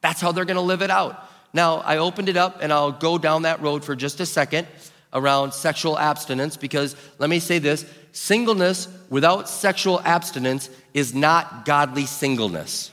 That's 0.00 0.22
how 0.22 0.32
they're 0.32 0.46
gonna 0.46 0.62
live 0.62 0.80
it 0.80 0.90
out. 0.90 1.22
Now, 1.52 1.80
I 1.80 1.98
opened 1.98 2.30
it 2.30 2.38
up 2.38 2.62
and 2.62 2.72
I'll 2.72 2.92
go 2.92 3.18
down 3.18 3.42
that 3.42 3.60
road 3.60 3.84
for 3.84 3.94
just 3.94 4.20
a 4.20 4.26
second 4.26 4.66
around 5.12 5.52
sexual 5.52 5.98
abstinence 5.98 6.56
because 6.56 6.96
let 7.18 7.28
me 7.28 7.40
say 7.40 7.58
this 7.58 7.84
singleness 8.16 8.88
without 9.10 9.46
sexual 9.46 10.00
abstinence 10.00 10.70
is 10.94 11.14
not 11.14 11.66
godly 11.66 12.06
singleness. 12.06 12.90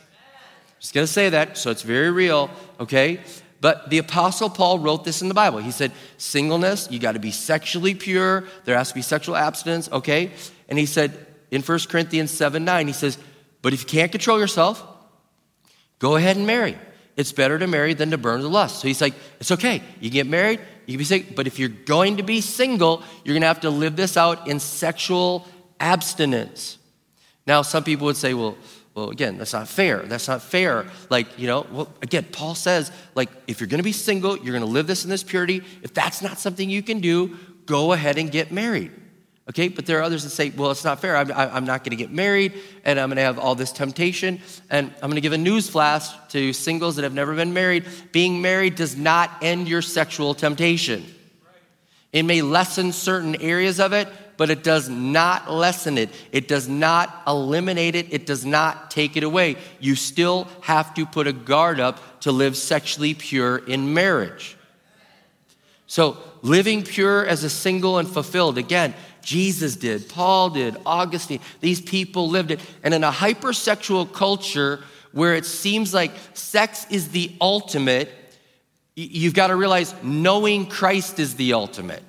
Just 0.79 0.93
gonna 0.93 1.07
say 1.07 1.29
that, 1.29 1.57
so 1.57 1.71
it's 1.71 1.81
very 1.81 2.11
real, 2.11 2.49
okay? 2.77 3.21
But 3.61 3.89
the 3.89 3.99
Apostle 3.99 4.49
Paul 4.49 4.79
wrote 4.79 5.05
this 5.05 5.21
in 5.21 5.29
the 5.29 5.33
Bible. 5.33 5.59
He 5.59 5.71
said, 5.71 5.93
singleness, 6.17 6.89
you 6.91 6.99
gotta 6.99 7.19
be 7.19 7.31
sexually 7.31 7.95
pure, 7.95 8.43
there 8.65 8.77
has 8.77 8.89
to 8.89 8.95
be 8.95 9.01
sexual 9.01 9.37
abstinence, 9.37 9.89
okay? 9.91 10.31
And 10.67 10.77
he 10.77 10.85
said 10.85 11.25
in 11.51 11.61
1 11.61 11.79
Corinthians 11.87 12.31
7 12.31 12.65
9, 12.65 12.87
he 12.87 12.93
says, 12.93 13.17
but 13.61 13.71
if 13.71 13.83
you 13.83 13.87
can't 13.87 14.11
control 14.11 14.39
yourself, 14.39 14.85
go 15.99 16.17
ahead 16.17 16.35
and 16.35 16.45
marry. 16.45 16.77
It's 17.15 17.31
better 17.31 17.57
to 17.57 17.67
marry 17.67 17.93
than 17.93 18.11
to 18.11 18.17
burn 18.17 18.41
the 18.41 18.49
lust. 18.49 18.81
So 18.81 18.89
he's 18.89 18.99
like, 18.99 19.13
it's 19.39 19.51
okay. 19.51 19.81
You 20.01 20.09
get 20.09 20.27
married, 20.27 20.59
you 20.85 20.93
can 20.93 20.97
be 20.99 21.03
single, 21.05 21.33
but 21.35 21.47
if 21.47 21.59
you're 21.59 21.69
going 21.69 22.17
to 22.17 22.23
be 22.23 22.41
single, 22.41 23.03
you're 23.23 23.33
gonna 23.33 23.47
have 23.47 23.61
to 23.61 23.69
live 23.69 23.95
this 23.95 24.17
out 24.17 24.47
in 24.47 24.59
sexual 24.59 25.47
abstinence. 25.79 26.77
Now, 27.45 27.61
some 27.61 27.83
people 27.83 28.05
would 28.05 28.17
say, 28.17 28.33
well, 28.33 28.57
well, 28.95 29.09
again, 29.09 29.37
that's 29.37 29.53
not 29.53 29.67
fair. 29.67 29.99
That's 30.03 30.27
not 30.27 30.41
fair. 30.41 30.85
Like, 31.09 31.39
you 31.39 31.47
know, 31.47 31.65
well, 31.71 31.89
again, 32.01 32.25
Paul 32.31 32.53
says, 32.53 32.91
like, 33.15 33.29
if 33.47 33.59
you're 33.59 33.67
gonna 33.67 33.83
be 33.83 33.91
single, 33.91 34.37
you're 34.37 34.53
gonna 34.53 34.65
live 34.65 34.87
this 34.87 35.03
in 35.03 35.09
this 35.09 35.23
purity. 35.23 35.63
If 35.81 35.93
that's 35.93 36.21
not 36.21 36.37
something 36.37 36.69
you 36.69 36.83
can 36.83 36.99
do, 36.99 37.37
go 37.65 37.93
ahead 37.93 38.17
and 38.17 38.31
get 38.31 38.51
married. 38.51 38.91
Okay, 39.49 39.67
but 39.67 39.85
there 39.85 39.99
are 39.99 40.03
others 40.03 40.23
that 40.23 40.29
say, 40.29 40.51
well, 40.51 40.71
it's 40.71 40.85
not 40.85 41.01
fair. 41.01 41.17
I'm, 41.17 41.29
I'm 41.31 41.65
not 41.65 41.83
gonna 41.83 41.97
get 41.97 42.11
married 42.11 42.53
and 42.85 42.97
I'm 42.97 43.09
gonna 43.09 43.21
have 43.21 43.37
all 43.37 43.55
this 43.55 43.73
temptation. 43.73 44.39
And 44.69 44.93
I'm 45.01 45.09
gonna 45.09 45.21
give 45.21 45.33
a 45.33 45.37
news 45.37 45.69
flash 45.69 46.09
to 46.29 46.53
singles 46.53 46.95
that 46.95 47.03
have 47.03 47.13
never 47.13 47.35
been 47.35 47.53
married. 47.53 47.85
Being 48.13 48.41
married 48.41 48.75
does 48.75 48.95
not 48.95 49.29
end 49.41 49.67
your 49.67 49.81
sexual 49.81 50.33
temptation. 50.33 51.05
It 52.13 52.23
may 52.23 52.41
lessen 52.41 52.93
certain 52.93 53.35
areas 53.41 53.79
of 53.79 53.91
it, 53.91 54.07
but 54.37 54.49
it 54.49 54.63
does 54.63 54.87
not 54.87 55.51
lessen 55.51 55.97
it. 55.97 56.09
It 56.31 56.47
does 56.47 56.69
not 56.69 57.21
eliminate 57.27 57.95
it. 57.95 58.13
It 58.13 58.25
does 58.25 58.45
not 58.45 58.91
take 58.91 59.17
it 59.17 59.23
away. 59.23 59.57
You 59.79 59.95
still 59.95 60.47
have 60.61 60.93
to 60.93 61.05
put 61.05 61.27
a 61.27 61.33
guard 61.33 61.79
up 61.79 62.21
to 62.21 62.31
live 62.31 62.55
sexually 62.55 63.13
pure 63.13 63.57
in 63.57 63.93
marriage. 63.93 64.55
So, 65.87 66.17
living 66.41 66.83
pure 66.83 67.25
as 67.25 67.43
a 67.43 67.49
single 67.49 67.97
and 67.97 68.07
fulfilled, 68.07 68.57
again, 68.57 68.95
Jesus 69.23 69.75
did, 69.75 70.09
Paul 70.09 70.51
did, 70.51 70.77
Augustine, 70.85 71.39
these 71.61 71.81
people 71.81 72.29
lived 72.29 72.51
it. 72.51 72.59
And 72.83 72.93
in 72.93 73.03
a 73.03 73.11
hypersexual 73.11 74.11
culture 74.13 74.83
where 75.11 75.35
it 75.35 75.45
seems 75.45 75.93
like 75.93 76.11
sex 76.33 76.85
is 76.89 77.09
the 77.09 77.31
ultimate, 77.39 78.09
you've 78.95 79.33
got 79.33 79.47
to 79.47 79.55
realize 79.55 79.93
knowing 80.03 80.65
Christ 80.65 81.19
is 81.19 81.35
the 81.35 81.53
ultimate. 81.53 82.03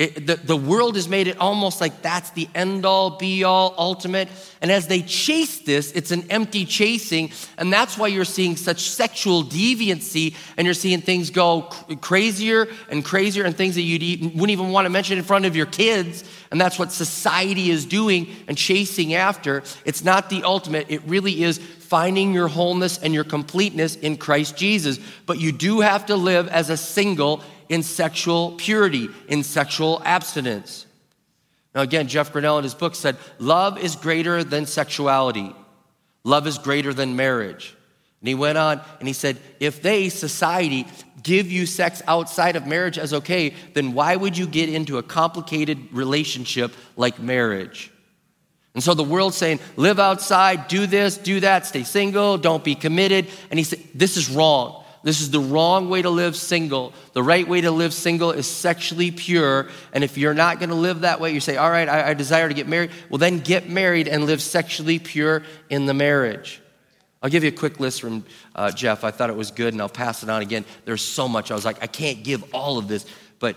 It, 0.00 0.26
the, 0.26 0.36
the 0.36 0.56
world 0.56 0.94
has 0.94 1.10
made 1.10 1.28
it 1.28 1.36
almost 1.36 1.78
like 1.78 2.00
that's 2.00 2.30
the 2.30 2.48
end 2.54 2.86
all, 2.86 3.18
be 3.18 3.44
all, 3.44 3.74
ultimate. 3.76 4.30
And 4.62 4.72
as 4.72 4.86
they 4.86 5.02
chase 5.02 5.58
this, 5.58 5.92
it's 5.92 6.10
an 6.10 6.24
empty 6.30 6.64
chasing. 6.64 7.32
And 7.58 7.70
that's 7.70 7.98
why 7.98 8.06
you're 8.06 8.24
seeing 8.24 8.56
such 8.56 8.88
sexual 8.88 9.44
deviancy 9.44 10.34
and 10.56 10.64
you're 10.64 10.72
seeing 10.72 11.02
things 11.02 11.28
go 11.28 11.64
crazier 12.00 12.68
and 12.88 13.04
crazier 13.04 13.44
and 13.44 13.54
things 13.54 13.74
that 13.74 13.82
you 13.82 14.30
wouldn't 14.30 14.48
even 14.48 14.70
want 14.70 14.86
to 14.86 14.88
mention 14.88 15.18
in 15.18 15.24
front 15.24 15.44
of 15.44 15.54
your 15.54 15.66
kids. 15.66 16.24
And 16.50 16.58
that's 16.58 16.78
what 16.78 16.92
society 16.92 17.68
is 17.68 17.84
doing 17.84 18.34
and 18.48 18.56
chasing 18.56 19.12
after. 19.12 19.62
It's 19.84 20.02
not 20.02 20.30
the 20.30 20.44
ultimate, 20.44 20.86
it 20.88 21.02
really 21.04 21.42
is 21.42 21.58
finding 21.58 22.32
your 22.32 22.48
wholeness 22.48 22.96
and 23.02 23.12
your 23.12 23.24
completeness 23.24 23.96
in 23.96 24.16
Christ 24.16 24.56
Jesus. 24.56 24.98
But 25.26 25.40
you 25.40 25.52
do 25.52 25.80
have 25.80 26.06
to 26.06 26.16
live 26.16 26.48
as 26.48 26.70
a 26.70 26.78
single 26.78 27.42
in 27.70 27.82
sexual 27.82 28.52
purity, 28.58 29.08
in 29.28 29.42
sexual 29.42 30.02
abstinence. 30.04 30.84
Now, 31.74 31.82
again, 31.82 32.08
Jeff 32.08 32.32
Grenell 32.32 32.58
in 32.58 32.64
his 32.64 32.74
book 32.74 32.96
said, 32.96 33.16
Love 33.38 33.78
is 33.78 33.96
greater 33.96 34.44
than 34.44 34.66
sexuality, 34.66 35.54
love 36.24 36.46
is 36.46 36.58
greater 36.58 36.92
than 36.92 37.16
marriage. 37.16 37.74
And 38.20 38.28
he 38.28 38.34
went 38.34 38.58
on 38.58 38.82
and 38.98 39.08
he 39.08 39.14
said, 39.14 39.38
If 39.60 39.80
they, 39.80 40.10
society, 40.10 40.86
give 41.22 41.50
you 41.50 41.64
sex 41.64 42.02
outside 42.06 42.56
of 42.56 42.66
marriage 42.66 42.98
as 42.98 43.14
okay, 43.14 43.54
then 43.72 43.94
why 43.94 44.16
would 44.16 44.36
you 44.36 44.46
get 44.46 44.68
into 44.68 44.98
a 44.98 45.02
complicated 45.02 45.78
relationship 45.92 46.72
like 46.96 47.18
marriage? 47.18 47.92
And 48.74 48.82
so 48.82 48.94
the 48.94 49.02
world's 49.02 49.36
saying, 49.36 49.58
live 49.76 49.98
outside, 49.98 50.68
do 50.68 50.86
this, 50.86 51.18
do 51.18 51.40
that, 51.40 51.66
stay 51.66 51.82
single, 51.82 52.38
don't 52.38 52.62
be 52.62 52.76
committed. 52.76 53.26
And 53.50 53.58
he 53.58 53.64
said, 53.64 53.80
this 53.94 54.16
is 54.16 54.30
wrong. 54.30 54.79
This 55.02 55.20
is 55.20 55.30
the 55.30 55.40
wrong 55.40 55.88
way 55.88 56.02
to 56.02 56.10
live 56.10 56.36
single. 56.36 56.92
The 57.14 57.22
right 57.22 57.48
way 57.48 57.62
to 57.62 57.70
live 57.70 57.94
single 57.94 58.32
is 58.32 58.46
sexually 58.46 59.10
pure. 59.10 59.68
And 59.92 60.04
if 60.04 60.18
you're 60.18 60.34
not 60.34 60.58
going 60.58 60.68
to 60.68 60.74
live 60.74 61.00
that 61.00 61.20
way, 61.20 61.32
you 61.32 61.40
say, 61.40 61.56
All 61.56 61.70
right, 61.70 61.88
I, 61.88 62.10
I, 62.10 62.14
desire 62.14 62.48
to 62.48 62.54
get 62.54 62.68
married. 62.68 62.90
Well, 63.08 63.18
then 63.18 63.38
get 63.38 63.68
married 63.68 64.08
and 64.08 64.26
live 64.26 64.42
sexually 64.42 64.98
pure 64.98 65.42
in 65.70 65.86
the 65.86 65.94
marriage. 65.94 66.60
I'll 67.22 67.30
give 67.30 67.44
you 67.44 67.48
a 67.48 67.52
quick 67.52 67.80
list 67.80 68.00
from 68.00 68.24
uh, 68.54 68.70
Jeff. 68.72 69.04
I 69.04 69.10
thought 69.10 69.30
it 69.30 69.36
was 69.36 69.50
good, 69.50 69.74
and 69.74 69.80
I'll 69.80 69.88
pass 69.88 70.22
it 70.22 70.30
on 70.30 70.42
again. 70.42 70.64
There's 70.84 71.02
so 71.02 71.28
much. 71.28 71.50
I 71.50 71.54
was 71.54 71.64
like, 71.64 71.82
I 71.82 71.86
can't 71.86 72.22
give 72.22 72.54
all 72.54 72.78
of 72.78 72.88
this. 72.88 73.06
But 73.38 73.56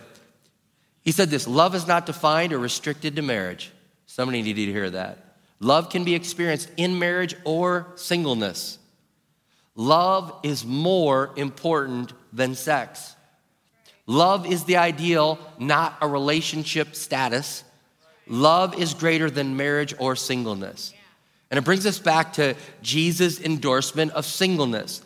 he 1.01 1.11
said 1.11 1.29
this 1.29 1.47
love 1.47 1.75
is 1.75 1.87
not 1.87 2.05
defined 2.05 2.53
or 2.53 2.59
restricted 2.59 3.17
to 3.17 3.21
marriage. 3.21 3.71
Somebody 4.05 4.41
needed 4.41 4.65
to 4.65 4.71
hear 4.71 4.89
that. 4.91 5.37
Love 5.59 5.89
can 5.89 6.03
be 6.03 6.15
experienced 6.15 6.69
in 6.77 6.99
marriage 6.99 7.35
or 7.45 7.87
singleness. 7.95 8.77
Love 9.75 10.39
is 10.43 10.65
more 10.65 11.31
important 11.35 12.13
than 12.31 12.55
sex. 12.55 13.15
Love 14.05 14.45
is 14.45 14.65
the 14.65 14.77
ideal, 14.77 15.39
not 15.57 15.97
a 16.01 16.07
relationship 16.07 16.95
status. 16.95 17.63
Love 18.27 18.79
is 18.79 18.93
greater 18.93 19.29
than 19.29 19.57
marriage 19.57 19.93
or 19.97 20.15
singleness. 20.15 20.93
And 21.49 21.57
it 21.57 21.63
brings 21.63 21.85
us 21.85 21.99
back 21.99 22.33
to 22.33 22.55
Jesus' 22.81 23.39
endorsement 23.39 24.11
of 24.13 24.25
singleness. 24.25 25.01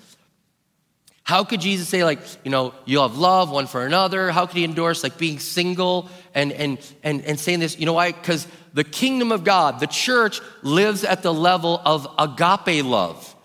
How 1.24 1.44
could 1.44 1.60
Jesus 1.60 1.90
say, 1.90 2.06
like, 2.06 2.20
you 2.46 2.52
know, 2.52 2.74
you 2.86 3.02
have 3.02 3.18
love 3.18 3.52
one 3.52 3.68
for 3.68 3.86
another? 3.86 4.32
How 4.32 4.46
could 4.46 4.56
he 4.56 4.64
endorse, 4.64 5.04
like, 5.04 5.18
being 5.18 5.40
single 5.40 6.10
and, 6.34 6.54
and, 6.54 6.80
and, 7.04 7.22
and 7.26 7.38
saying 7.38 7.60
this? 7.60 7.78
You 7.78 7.86
know 7.86 7.94
why? 7.94 8.14
Because 8.14 8.48
the 8.74 8.86
kingdom 8.86 9.34
of 9.34 9.44
God, 9.44 9.82
the 9.82 9.88
church, 9.88 10.40
lives 10.64 11.04
at 11.04 11.24
the 11.24 11.34
level 11.34 11.82
of 11.84 12.08
agape 12.18 12.86
love. 12.86 13.36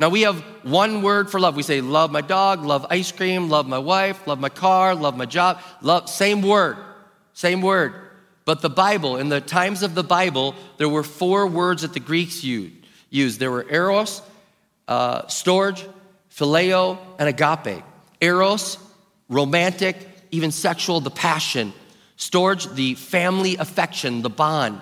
Now, 0.00 0.10
we 0.10 0.22
have 0.22 0.40
one 0.62 1.02
word 1.02 1.28
for 1.28 1.40
love. 1.40 1.56
We 1.56 1.64
say, 1.64 1.80
love 1.80 2.12
my 2.12 2.20
dog, 2.20 2.64
love 2.64 2.86
ice 2.88 3.10
cream, 3.10 3.48
love 3.48 3.66
my 3.66 3.78
wife, 3.78 4.26
love 4.26 4.38
my 4.38 4.48
car, 4.48 4.94
love 4.94 5.16
my 5.16 5.26
job. 5.26 5.60
Love, 5.82 6.08
same 6.08 6.40
word, 6.40 6.76
same 7.32 7.62
word. 7.62 7.94
But 8.44 8.62
the 8.62 8.70
Bible, 8.70 9.16
in 9.16 9.28
the 9.28 9.40
times 9.40 9.82
of 9.82 9.94
the 9.94 10.04
Bible, 10.04 10.54
there 10.76 10.88
were 10.88 11.02
four 11.02 11.46
words 11.48 11.82
that 11.82 11.94
the 11.94 12.00
Greeks 12.00 12.44
used. 12.44 13.40
There 13.40 13.50
were 13.50 13.66
eros, 13.68 14.22
uh, 14.86 15.22
storge, 15.22 15.86
phileo, 16.30 16.98
and 17.18 17.28
agape. 17.28 17.82
Eros, 18.20 18.78
romantic, 19.28 19.96
even 20.30 20.52
sexual, 20.52 21.00
the 21.00 21.10
passion. 21.10 21.72
Storge, 22.16 22.72
the 22.74 22.94
family 22.94 23.56
affection, 23.56 24.22
the 24.22 24.30
bond 24.30 24.80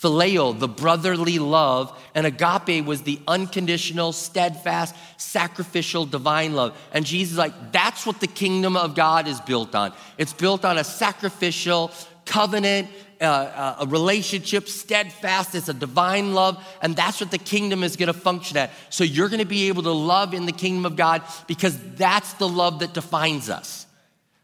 phileo, 0.00 0.58
the 0.58 0.68
brotherly 0.68 1.38
love, 1.38 1.98
and 2.14 2.26
agape 2.26 2.84
was 2.84 3.02
the 3.02 3.18
unconditional, 3.26 4.12
steadfast, 4.12 4.94
sacrificial, 5.16 6.04
divine 6.04 6.54
love. 6.54 6.76
And 6.92 7.04
Jesus 7.04 7.32
is 7.32 7.38
like, 7.38 7.72
that's 7.72 8.06
what 8.06 8.20
the 8.20 8.26
kingdom 8.26 8.76
of 8.76 8.94
God 8.94 9.26
is 9.26 9.40
built 9.40 9.74
on. 9.74 9.92
It's 10.18 10.32
built 10.32 10.64
on 10.64 10.78
a 10.78 10.84
sacrificial, 10.84 11.90
covenant, 12.24 12.88
uh, 13.20 13.24
uh, 13.24 13.76
a 13.80 13.86
relationship, 13.86 14.68
steadfast. 14.68 15.54
It's 15.54 15.68
a 15.68 15.74
divine 15.74 16.34
love, 16.34 16.62
and 16.82 16.94
that's 16.94 17.20
what 17.20 17.30
the 17.30 17.38
kingdom 17.38 17.82
is 17.82 17.96
going 17.96 18.08
to 18.08 18.18
function 18.18 18.58
at. 18.58 18.72
So 18.90 19.04
you're 19.04 19.28
going 19.28 19.40
to 19.40 19.46
be 19.46 19.68
able 19.68 19.84
to 19.84 19.92
love 19.92 20.34
in 20.34 20.44
the 20.44 20.52
kingdom 20.52 20.84
of 20.84 20.96
God 20.96 21.22
because 21.46 21.78
that's 21.94 22.34
the 22.34 22.48
love 22.48 22.80
that 22.80 22.92
defines 22.92 23.48
us. 23.48 23.86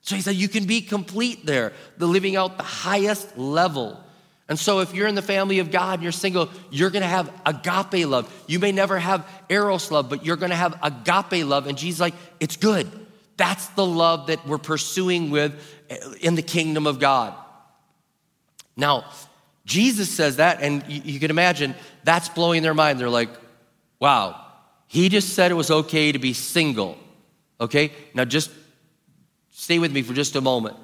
So 0.00 0.16
he 0.16 0.22
said, 0.22 0.34
you 0.34 0.48
can 0.48 0.64
be 0.64 0.80
complete 0.80 1.44
there, 1.44 1.74
the 1.98 2.06
living 2.06 2.34
out 2.34 2.56
the 2.56 2.64
highest 2.64 3.36
level 3.36 4.02
and 4.48 4.58
so, 4.58 4.80
if 4.80 4.92
you're 4.92 5.06
in 5.06 5.14
the 5.14 5.22
family 5.22 5.60
of 5.60 5.70
God 5.70 5.94
and 5.94 6.02
you're 6.02 6.12
single, 6.12 6.50
you're 6.70 6.90
gonna 6.90 7.06
have 7.06 7.32
agape 7.46 8.06
love. 8.06 8.32
You 8.46 8.58
may 8.58 8.72
never 8.72 8.98
have 8.98 9.26
eros 9.48 9.90
love, 9.90 10.08
but 10.08 10.26
you're 10.26 10.36
gonna 10.36 10.56
have 10.56 10.78
agape 10.82 11.46
love. 11.46 11.66
And 11.66 11.78
Jesus, 11.78 12.00
like, 12.00 12.14
it's 12.40 12.56
good. 12.56 12.90
That's 13.36 13.68
the 13.68 13.86
love 13.86 14.26
that 14.26 14.46
we're 14.46 14.58
pursuing 14.58 15.30
with 15.30 15.54
eh, 15.88 15.98
in 16.20 16.34
the 16.34 16.42
kingdom 16.42 16.86
of 16.86 16.98
God. 16.98 17.34
Now, 18.76 19.04
Jesus 19.64 20.10
says 20.10 20.36
that, 20.36 20.60
and 20.60 20.84
you, 20.88 21.00
you 21.04 21.20
can 21.20 21.30
imagine 21.30 21.74
that's 22.04 22.28
blowing 22.28 22.62
their 22.62 22.74
mind. 22.74 22.98
They're 22.98 23.08
like, 23.08 23.30
wow, 24.00 24.44
he 24.88 25.08
just 25.08 25.30
said 25.34 25.50
it 25.50 25.54
was 25.54 25.70
okay 25.70 26.12
to 26.12 26.18
be 26.18 26.32
single. 26.32 26.98
Okay? 27.60 27.92
Now, 28.12 28.24
just 28.24 28.50
stay 29.52 29.78
with 29.78 29.92
me 29.92 30.02
for 30.02 30.14
just 30.14 30.34
a 30.34 30.40
moment. 30.40 30.76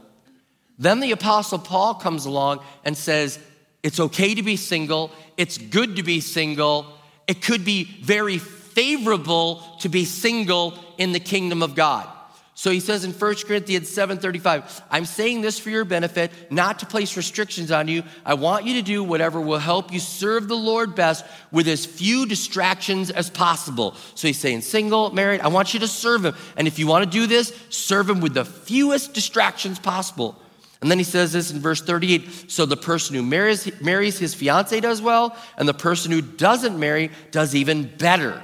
Then 0.78 1.00
the 1.00 1.12
Apostle 1.12 1.58
Paul 1.58 1.94
comes 1.94 2.24
along 2.24 2.60
and 2.84 2.96
says, 2.96 3.38
it's 3.82 4.00
okay 4.00 4.34
to 4.34 4.42
be 4.42 4.56
single. 4.56 5.10
It's 5.36 5.58
good 5.58 5.96
to 5.96 6.02
be 6.02 6.20
single. 6.20 6.86
It 7.26 7.42
could 7.42 7.64
be 7.64 7.84
very 8.02 8.38
favorable 8.38 9.62
to 9.80 9.88
be 9.88 10.04
single 10.04 10.78
in 10.98 11.12
the 11.12 11.20
kingdom 11.20 11.62
of 11.62 11.74
God. 11.74 12.08
So 12.54 12.72
he 12.72 12.80
says 12.80 13.04
in 13.04 13.12
1 13.12 13.46
Corinthians 13.46 13.88
7:35, 13.88 14.82
I'm 14.90 15.04
saying 15.04 15.42
this 15.42 15.60
for 15.60 15.70
your 15.70 15.84
benefit, 15.84 16.32
not 16.50 16.80
to 16.80 16.86
place 16.86 17.16
restrictions 17.16 17.70
on 17.70 17.86
you. 17.86 18.02
I 18.26 18.34
want 18.34 18.64
you 18.64 18.74
to 18.74 18.82
do 18.82 19.04
whatever 19.04 19.40
will 19.40 19.58
help 19.58 19.92
you 19.92 20.00
serve 20.00 20.48
the 20.48 20.56
Lord 20.56 20.96
best 20.96 21.24
with 21.52 21.68
as 21.68 21.86
few 21.86 22.26
distractions 22.26 23.12
as 23.12 23.30
possible. 23.30 23.94
So 24.16 24.26
he's 24.26 24.40
saying 24.40 24.62
single, 24.62 25.10
married, 25.10 25.40
I 25.40 25.48
want 25.48 25.72
you 25.72 25.78
to 25.80 25.86
serve 25.86 26.24
him. 26.24 26.34
And 26.56 26.66
if 26.66 26.80
you 26.80 26.88
want 26.88 27.04
to 27.04 27.10
do 27.10 27.28
this, 27.28 27.52
serve 27.68 28.10
him 28.10 28.20
with 28.20 28.34
the 28.34 28.44
fewest 28.44 29.14
distractions 29.14 29.78
possible. 29.78 30.34
And 30.80 30.90
then 30.90 30.98
he 30.98 31.04
says 31.04 31.32
this 31.32 31.50
in 31.50 31.60
verse 31.60 31.82
38 31.82 32.50
so 32.50 32.64
the 32.64 32.76
person 32.76 33.16
who 33.16 33.22
marries, 33.22 33.80
marries 33.80 34.18
his 34.18 34.34
fiance 34.34 34.78
does 34.80 35.02
well, 35.02 35.36
and 35.56 35.68
the 35.68 35.74
person 35.74 36.12
who 36.12 36.22
doesn't 36.22 36.78
marry 36.78 37.10
does 37.30 37.54
even 37.54 37.96
better. 37.96 38.40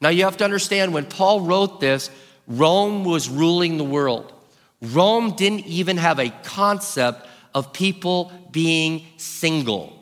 Now 0.00 0.10
you 0.10 0.24
have 0.24 0.36
to 0.38 0.44
understand 0.44 0.94
when 0.94 1.06
Paul 1.06 1.40
wrote 1.40 1.80
this, 1.80 2.10
Rome 2.46 3.04
was 3.04 3.28
ruling 3.28 3.76
the 3.78 3.84
world. 3.84 4.32
Rome 4.80 5.34
didn't 5.34 5.66
even 5.66 5.96
have 5.96 6.18
a 6.18 6.30
concept 6.44 7.26
of 7.54 7.72
people 7.72 8.30
being 8.52 9.06
single. 9.16 9.95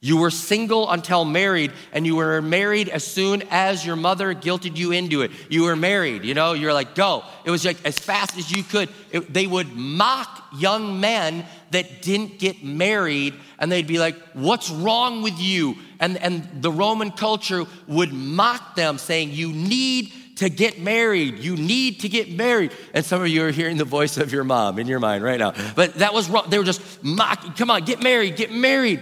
You 0.00 0.18
were 0.18 0.30
single 0.30 0.90
until 0.90 1.24
married, 1.24 1.72
and 1.92 2.06
you 2.06 2.16
were 2.16 2.42
married 2.42 2.88
as 2.90 3.02
soon 3.02 3.42
as 3.50 3.84
your 3.84 3.96
mother 3.96 4.34
guilted 4.34 4.76
you 4.76 4.92
into 4.92 5.22
it. 5.22 5.30
You 5.48 5.64
were 5.64 5.74
married, 5.74 6.24
you 6.24 6.34
know, 6.34 6.52
you're 6.52 6.74
like, 6.74 6.94
go. 6.94 7.24
It 7.44 7.50
was 7.50 7.64
like 7.64 7.78
as 7.84 7.98
fast 7.98 8.36
as 8.36 8.50
you 8.50 8.62
could. 8.62 8.90
It, 9.10 9.32
they 9.32 9.46
would 9.46 9.72
mock 9.74 10.48
young 10.56 11.00
men 11.00 11.46
that 11.70 12.02
didn't 12.02 12.38
get 12.38 12.62
married, 12.62 13.34
and 13.58 13.72
they'd 13.72 13.86
be 13.86 13.98
like, 13.98 14.16
what's 14.34 14.70
wrong 14.70 15.22
with 15.22 15.38
you? 15.40 15.76
And, 15.98 16.18
and 16.18 16.62
the 16.62 16.70
Roman 16.70 17.10
culture 17.10 17.64
would 17.88 18.12
mock 18.12 18.76
them, 18.76 18.98
saying, 18.98 19.30
you 19.32 19.50
need 19.50 20.12
to 20.36 20.50
get 20.50 20.78
married. 20.78 21.38
You 21.38 21.56
need 21.56 22.00
to 22.00 22.10
get 22.10 22.30
married. 22.30 22.72
And 22.92 23.02
some 23.02 23.22
of 23.22 23.28
you 23.28 23.46
are 23.46 23.50
hearing 23.50 23.78
the 23.78 23.84
voice 23.84 24.18
of 24.18 24.30
your 24.30 24.44
mom 24.44 24.78
in 24.78 24.86
your 24.86 25.00
mind 25.00 25.24
right 25.24 25.38
now. 25.38 25.54
But 25.74 25.94
that 25.94 26.12
was 26.12 26.28
wrong. 26.28 26.50
They 26.50 26.58
were 26.58 26.64
just 26.64 27.02
mocking, 27.02 27.54
come 27.54 27.70
on, 27.70 27.84
get 27.86 28.02
married, 28.02 28.36
get 28.36 28.52
married. 28.52 29.00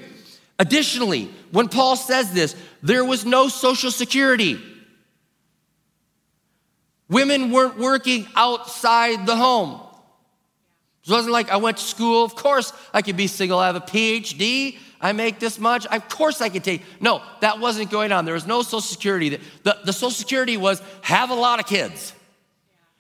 Additionally, 0.59 1.31
when 1.51 1.69
Paul 1.69 1.97
says 1.97 2.33
this, 2.33 2.55
there 2.83 3.05
was 3.05 3.25
no 3.25 3.49
social 3.49 3.91
security. 3.91 4.61
Women 7.09 7.51
weren't 7.51 7.79
working 7.79 8.27
outside 8.37 9.27
the 9.27 9.37
home. 9.37 9.81
It 11.07 11.11
wasn't 11.11 11.33
like 11.33 11.51
I 11.51 11.57
went 11.57 11.77
to 11.77 11.83
school. 11.83 12.25
Of 12.25 12.35
course, 12.35 12.73
I 12.93 13.03
could 13.03 13.17
be 13.17 13.27
single. 13.27 13.59
I 13.59 13.67
have 13.67 13.77
a 13.77 13.81
PhD. 13.81 14.79
I 15.01 15.13
make 15.13 15.39
this 15.39 15.59
much. 15.59 15.85
Of 15.87 16.09
course, 16.09 16.41
I 16.41 16.49
could 16.49 16.65
take. 16.65 16.83
No, 17.01 17.21
that 17.41 17.61
wasn't 17.61 17.91
going 17.91 18.11
on. 18.11 18.25
There 18.25 18.33
was 18.33 18.47
no 18.47 18.63
Social 18.63 18.81
Security. 18.81 19.39
The, 19.63 19.77
the 19.85 19.93
Social 19.93 20.11
Security 20.13 20.57
was 20.57 20.81
have 21.03 21.29
a 21.29 21.35
lot 21.35 21.61
of 21.61 21.67
kids, 21.67 22.15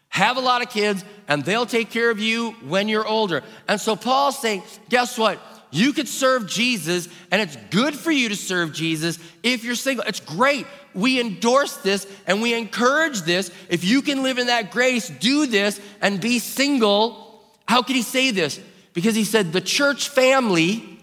have 0.08 0.36
a 0.36 0.40
lot 0.40 0.60
of 0.60 0.68
kids, 0.68 1.02
and 1.28 1.42
they'll 1.44 1.64
take 1.64 1.90
care 1.90 2.10
of 2.10 2.18
you 2.18 2.50
when 2.66 2.88
you're 2.88 3.06
older. 3.06 3.42
And 3.68 3.80
so 3.80 3.96
Paul's 3.96 4.38
saying, 4.38 4.64
guess 4.90 5.16
what? 5.16 5.40
You 5.74 5.92
could 5.92 6.06
serve 6.06 6.46
Jesus, 6.46 7.08
and 7.32 7.42
it's 7.42 7.56
good 7.70 7.96
for 7.96 8.12
you 8.12 8.28
to 8.28 8.36
serve 8.36 8.72
Jesus 8.72 9.18
if 9.42 9.64
you're 9.64 9.74
single. 9.74 10.04
It's 10.06 10.20
great. 10.20 10.68
We 10.94 11.18
endorse 11.18 11.78
this 11.78 12.06
and 12.28 12.40
we 12.40 12.54
encourage 12.54 13.22
this. 13.22 13.50
If 13.68 13.82
you 13.82 14.00
can 14.00 14.22
live 14.22 14.38
in 14.38 14.46
that 14.46 14.70
grace, 14.70 15.08
do 15.08 15.46
this 15.46 15.80
and 16.00 16.20
be 16.20 16.38
single. 16.38 17.42
How 17.66 17.82
could 17.82 17.96
he 17.96 18.02
say 18.02 18.30
this? 18.30 18.60
Because 18.92 19.16
he 19.16 19.24
said 19.24 19.52
the 19.52 19.60
church 19.60 20.10
family 20.10 21.00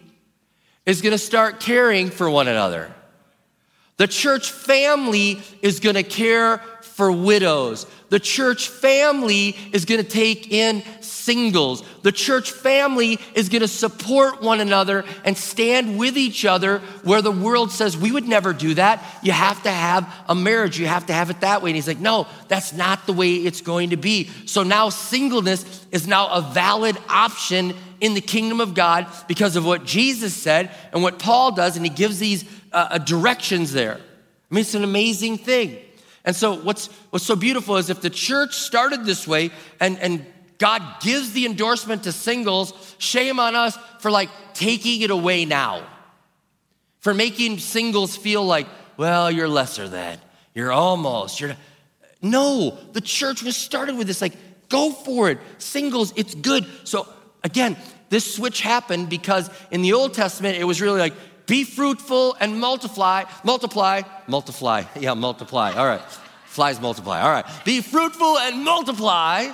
is 0.86 1.02
going 1.02 1.12
to 1.12 1.18
start 1.18 1.60
caring 1.60 2.10
for 2.10 2.30
one 2.30 2.48
another. 2.48 2.94
The 3.98 4.08
church 4.08 4.52
family 4.52 5.42
is 5.62 5.82
going 5.82 5.96
to 5.96 6.04
care 6.04 6.60
for 6.82 7.12
widows. 7.12 7.88
The 8.08 8.22
church 8.22 8.70
family 8.70 9.58
is 9.74 9.84
going 9.84 10.02
to 10.02 10.10
take 10.10 10.52
in 10.52 10.82
singles. 11.02 11.84
The 12.04 12.12
church 12.12 12.52
family 12.52 13.20
is 13.36 13.50
going 13.50 13.62
to 13.62 13.68
support 13.68 14.42
one 14.42 14.60
another 14.60 15.06
and 15.24 15.38
stand 15.38 16.00
with 16.00 16.18
each 16.18 16.46
other 16.46 16.80
where 17.04 17.22
the 17.22 17.32
world 17.32 17.72
says 17.72 17.98
we 17.98 18.12
would 18.12 18.28
never 18.28 18.54
do 18.54 18.74
that. 18.74 19.04
You 19.22 19.32
have 19.32 19.62
to 19.64 19.72
have 19.72 20.12
a 20.28 20.36
marriage. 20.36 20.80
You 20.80 20.88
have 20.88 21.06
to 21.08 21.14
have 21.14 21.30
it 21.30 21.42
that 21.42 21.62
way. 21.62 21.70
And 21.70 21.76
he's 21.76 21.88
like, 21.88 22.00
no, 22.00 22.28
that's 22.48 22.74
not 22.74 23.06
the 23.06 23.14
way 23.14 23.34
it's 23.36 23.62
going 23.62 23.92
to 23.92 23.98
be. 23.98 24.30
So 24.46 24.64
now 24.64 24.90
singleness 24.90 25.86
is 25.92 26.08
now 26.08 26.28
a 26.30 26.42
valid 26.42 26.98
option 27.08 27.76
in 28.00 28.16
the 28.16 28.22
kingdom 28.22 28.60
of 28.62 28.74
God 28.74 29.08
because 29.28 29.56
of 29.56 29.66
what 29.66 29.86
Jesus 29.86 30.34
said 30.34 30.72
and 30.92 31.04
what 31.04 31.20
Paul 31.20 31.52
does. 31.52 31.78
And 31.78 31.86
he 31.86 31.92
gives 31.92 32.20
these 32.20 32.46
uh, 32.72 32.88
uh 32.92 32.98
directions 32.98 33.72
there. 33.74 33.96
I 33.96 34.56
mean, 34.56 34.62
it's 34.62 34.74
an 34.74 34.84
amazing 34.84 35.38
thing. 35.38 35.78
And 36.24 36.36
so, 36.36 36.54
what's, 36.54 36.88
what's 37.10 37.26
so 37.26 37.36
beautiful 37.36 37.78
is 37.78 37.90
if 37.90 38.02
the 38.02 38.10
church 38.10 38.56
started 38.56 39.06
this 39.06 39.28
way 39.28 39.52
and, 39.80 39.98
and 40.00 40.26
God 40.62 40.84
gives 41.02 41.32
the 41.32 41.48
endorsement 41.48 42.04
to 42.04 42.12
singles. 42.12 42.96
Shame 43.00 43.40
on 43.40 43.56
us 43.56 43.76
for 43.98 44.12
like 44.12 44.30
taking 44.54 45.02
it 45.02 45.10
away 45.10 45.44
now, 45.44 45.84
for 47.00 47.16
making 47.16 47.58
singles 47.58 48.16
feel 48.16 48.46
like, 48.46 48.68
well, 48.96 49.32
you're 49.32 49.48
lesser 49.48 49.88
than, 49.88 50.20
you're 50.54 50.72
almost, 50.72 51.42
you're. 51.42 51.58
No, 52.22 52.78
the 52.94 53.02
church 53.02 53.42
was 53.42 53.58
started 53.58 53.98
with 53.98 54.06
this 54.06 54.22
like, 54.22 54.36
go 54.70 54.92
for 54.92 55.32
it. 55.32 55.40
Singles, 55.58 56.14
it's 56.16 56.36
good. 56.36 56.68
So 56.84 57.08
again, 57.44 57.76
this 58.10 58.36
switch 58.36 58.62
happened 58.62 59.10
because 59.10 59.50
in 59.72 59.82
the 59.82 59.94
Old 59.94 60.14
Testament, 60.14 60.60
it 60.60 60.66
was 60.66 60.80
really 60.80 61.00
like, 61.00 61.14
be 61.48 61.64
fruitful 61.64 62.38
and 62.40 62.60
multiply, 62.60 63.24
multiply, 63.44 64.04
multiply. 64.28 64.84
Yeah, 65.00 65.16
multiply. 65.16 65.74
All 65.74 65.88
right. 65.88 66.04
Flies 66.46 66.80
multiply. 66.80 67.20
All 67.22 67.32
right. 67.32 67.46
Be 67.66 67.82
fruitful 67.82 68.38
and 68.38 68.64
multiply 68.64 69.52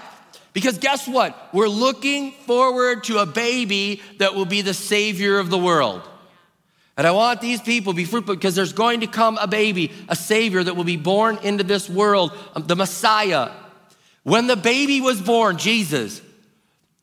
because 0.58 0.80
guess 0.80 1.08
what? 1.08 1.38
We're 1.54 1.68
looking 1.68 2.32
forward 2.32 3.04
to 3.04 3.20
a 3.20 3.28
baby 3.28 4.02
that 4.18 4.34
will 4.34 4.48
be 4.48 4.64
the 4.64 4.74
savior 4.74 5.38
of 5.38 5.52
the 5.52 5.58
world. 5.60 6.02
And 6.98 7.06
I 7.06 7.12
want 7.12 7.42
these 7.42 7.62
people 7.62 7.94
to 7.94 7.96
be 7.96 8.06
fruitful 8.06 8.34
because 8.34 8.56
there's 8.56 8.74
going 8.74 9.02
to 9.02 9.06
come 9.06 9.38
a 9.38 9.46
baby, 9.46 9.92
a 10.10 10.16
savior 10.16 10.64
that 10.64 10.76
will 10.76 10.84
be 10.84 10.98
born 10.98 11.38
into 11.44 11.64
this 11.64 11.88
world, 11.88 12.36
um, 12.56 12.66
the 12.66 12.76
Messiah. 12.76 13.52
When 14.24 14.48
the 14.48 14.56
baby 14.56 15.00
was 15.00 15.22
born, 15.22 15.60
Jesus, 15.60 16.24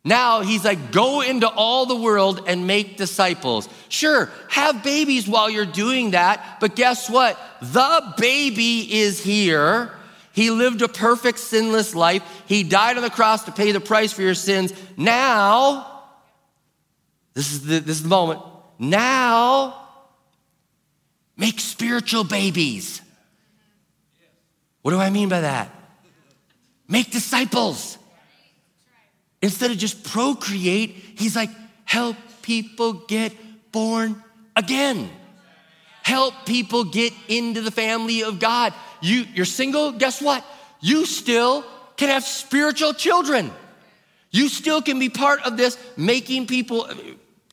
now 0.04 0.40
he's 0.40 0.64
like, 0.64 0.90
go 0.90 1.20
into 1.20 1.48
all 1.48 1.86
the 1.86 1.94
world 1.94 2.42
and 2.48 2.66
make 2.66 2.96
disciples. 2.96 3.68
Sure, 3.88 4.32
have 4.48 4.82
babies 4.82 5.28
while 5.28 5.48
you're 5.48 5.64
doing 5.64 6.10
that, 6.10 6.56
but 6.58 6.74
guess 6.74 7.08
what? 7.08 7.38
The 7.62 8.14
baby 8.18 8.94
is 8.98 9.22
here 9.22 9.92
he 10.34 10.50
lived 10.50 10.82
a 10.82 10.88
perfect, 10.88 11.38
sinless 11.38 11.94
life. 11.94 12.22
He 12.46 12.64
died 12.64 12.96
on 12.96 13.04
the 13.04 13.10
cross 13.10 13.44
to 13.44 13.52
pay 13.52 13.70
the 13.70 13.78
price 13.78 14.12
for 14.12 14.22
your 14.22 14.34
sins. 14.34 14.72
Now, 14.96 16.02
this 17.34 17.52
is 17.52 17.64
the, 17.64 17.78
this 17.78 17.98
is 17.98 18.02
the 18.02 18.08
moment. 18.08 18.40
Now, 18.76 19.80
make 21.36 21.60
spiritual 21.60 22.24
babies. 22.24 23.00
What 24.82 24.90
do 24.90 24.98
I 24.98 25.10
mean 25.10 25.28
by 25.28 25.42
that? 25.42 25.70
Make 26.88 27.12
disciples. 27.12 27.96
Instead 29.40 29.70
of 29.70 29.78
just 29.78 30.02
procreate, 30.02 30.90
he's 31.16 31.36
like, 31.36 31.50
help 31.84 32.16
people 32.42 32.92
get 32.92 33.32
born 33.70 34.20
again. 34.56 35.08
Help 36.02 36.34
people 36.44 36.84
get 36.84 37.12
into 37.28 37.62
the 37.62 37.70
family 37.70 38.24
of 38.24 38.40
God. 38.40 38.74
You, 39.04 39.26
you're 39.34 39.44
single, 39.44 39.92
guess 39.92 40.22
what? 40.22 40.42
You 40.80 41.04
still 41.04 41.62
can 41.98 42.08
have 42.08 42.24
spiritual 42.24 42.94
children. 42.94 43.52
You 44.30 44.48
still 44.48 44.80
can 44.80 44.98
be 44.98 45.10
part 45.10 45.42
of 45.42 45.58
this, 45.58 45.78
making 45.98 46.46
people 46.46 46.88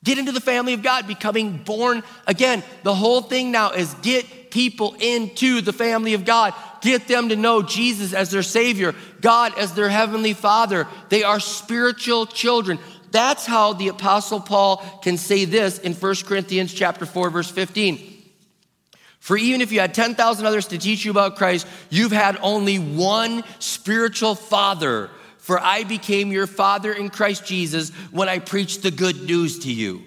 get 0.02 0.18
into 0.18 0.32
the 0.32 0.40
family 0.40 0.74
of 0.74 0.82
God, 0.82 1.08
becoming 1.08 1.58
born 1.58 2.04
again. 2.26 2.64
The 2.84 2.96
whole 2.96 3.22
thing 3.22 3.52
now 3.52 3.72
is 3.72 3.94
get 3.96 4.50
people 4.50 4.96
into 5.00 5.60
the 5.60 5.74
family 5.74 6.14
of 6.14 6.24
God. 6.24 6.54
Get 6.82 7.10
them 7.10 7.28
to 7.30 7.36
know 7.36 7.62
Jesus 7.62 8.14
as 8.14 8.32
their 8.32 8.44
Savior, 8.44 8.96
God 9.20 9.58
as 9.58 9.74
their 9.74 9.90
Heavenly 9.90 10.34
Father. 10.34 10.88
They 11.10 11.24
are 11.24 11.42
spiritual 11.42 12.28
children. 12.28 12.80
That's 13.12 13.46
how 13.46 13.74
the 13.74 13.90
Apostle 13.90 14.40
Paul 14.40 14.78
can 15.04 15.18
say 15.18 15.44
this 15.44 15.80
in 15.80 15.94
1 15.96 16.16
Corinthians 16.26 16.74
chapter 16.74 17.06
4, 17.06 17.30
verse 17.30 17.52
15. 17.52 18.11
For 19.22 19.38
even 19.38 19.62
if 19.62 19.72
you 19.72 19.80
had 19.80 19.94
10,000 19.94 20.46
others 20.48 20.68
to 20.70 20.80
teach 20.80 21.06
you 21.06 21.12
about 21.12 21.36
Christ, 21.36 21.68
you've 21.92 22.12
had 22.12 22.40
only 22.42 22.80
one 22.80 23.44
spiritual 23.60 24.34
father. 24.34 25.12
For 25.38 25.60
I 25.60 25.84
became 25.84 26.32
your 26.32 26.48
father 26.48 26.92
in 26.92 27.12
Christ 27.12 27.46
Jesus 27.46 27.92
when 28.10 28.28
I 28.28 28.40
preached 28.40 28.82
the 28.82 28.90
good 28.90 29.22
news 29.22 29.60
to 29.60 29.72
you. 29.72 30.02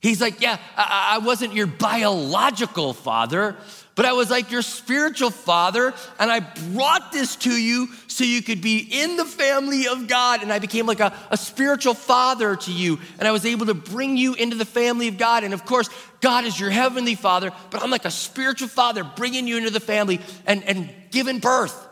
He's 0.00 0.20
like, 0.20 0.42
Yeah, 0.42 0.58
I, 0.76 1.12
I 1.14 1.24
wasn't 1.24 1.54
your 1.54 1.66
biological 1.66 2.92
father, 2.92 3.56
but 3.94 4.04
I 4.04 4.12
was 4.12 4.30
like 4.30 4.50
your 4.50 4.62
spiritual 4.62 5.30
father, 5.30 5.92
and 6.18 6.30
I 6.30 6.40
brought 6.40 7.12
this 7.12 7.36
to 7.36 7.50
you 7.50 7.88
so 8.06 8.24
you 8.24 8.42
could 8.42 8.62
be 8.62 8.78
in 8.78 9.16
the 9.16 9.24
family 9.24 9.88
of 9.88 10.08
God. 10.08 10.42
And 10.42 10.52
I 10.52 10.58
became 10.58 10.86
like 10.86 11.00
a, 11.00 11.12
a 11.30 11.36
spiritual 11.36 11.94
father 11.94 12.56
to 12.56 12.72
you, 12.72 12.98
and 13.18 13.26
I 13.26 13.32
was 13.32 13.44
able 13.44 13.66
to 13.66 13.74
bring 13.74 14.16
you 14.16 14.34
into 14.34 14.56
the 14.56 14.64
family 14.64 15.08
of 15.08 15.18
God. 15.18 15.44
And 15.44 15.52
of 15.52 15.64
course, 15.64 15.90
God 16.20 16.44
is 16.44 16.58
your 16.58 16.70
heavenly 16.70 17.14
father, 17.14 17.52
but 17.70 17.82
I'm 17.82 17.90
like 17.90 18.04
a 18.04 18.10
spiritual 18.10 18.68
father 18.68 19.04
bringing 19.04 19.46
you 19.46 19.56
into 19.56 19.70
the 19.70 19.80
family 19.80 20.20
and, 20.46 20.62
and 20.64 20.90
giving 21.10 21.38
birth. 21.38 21.88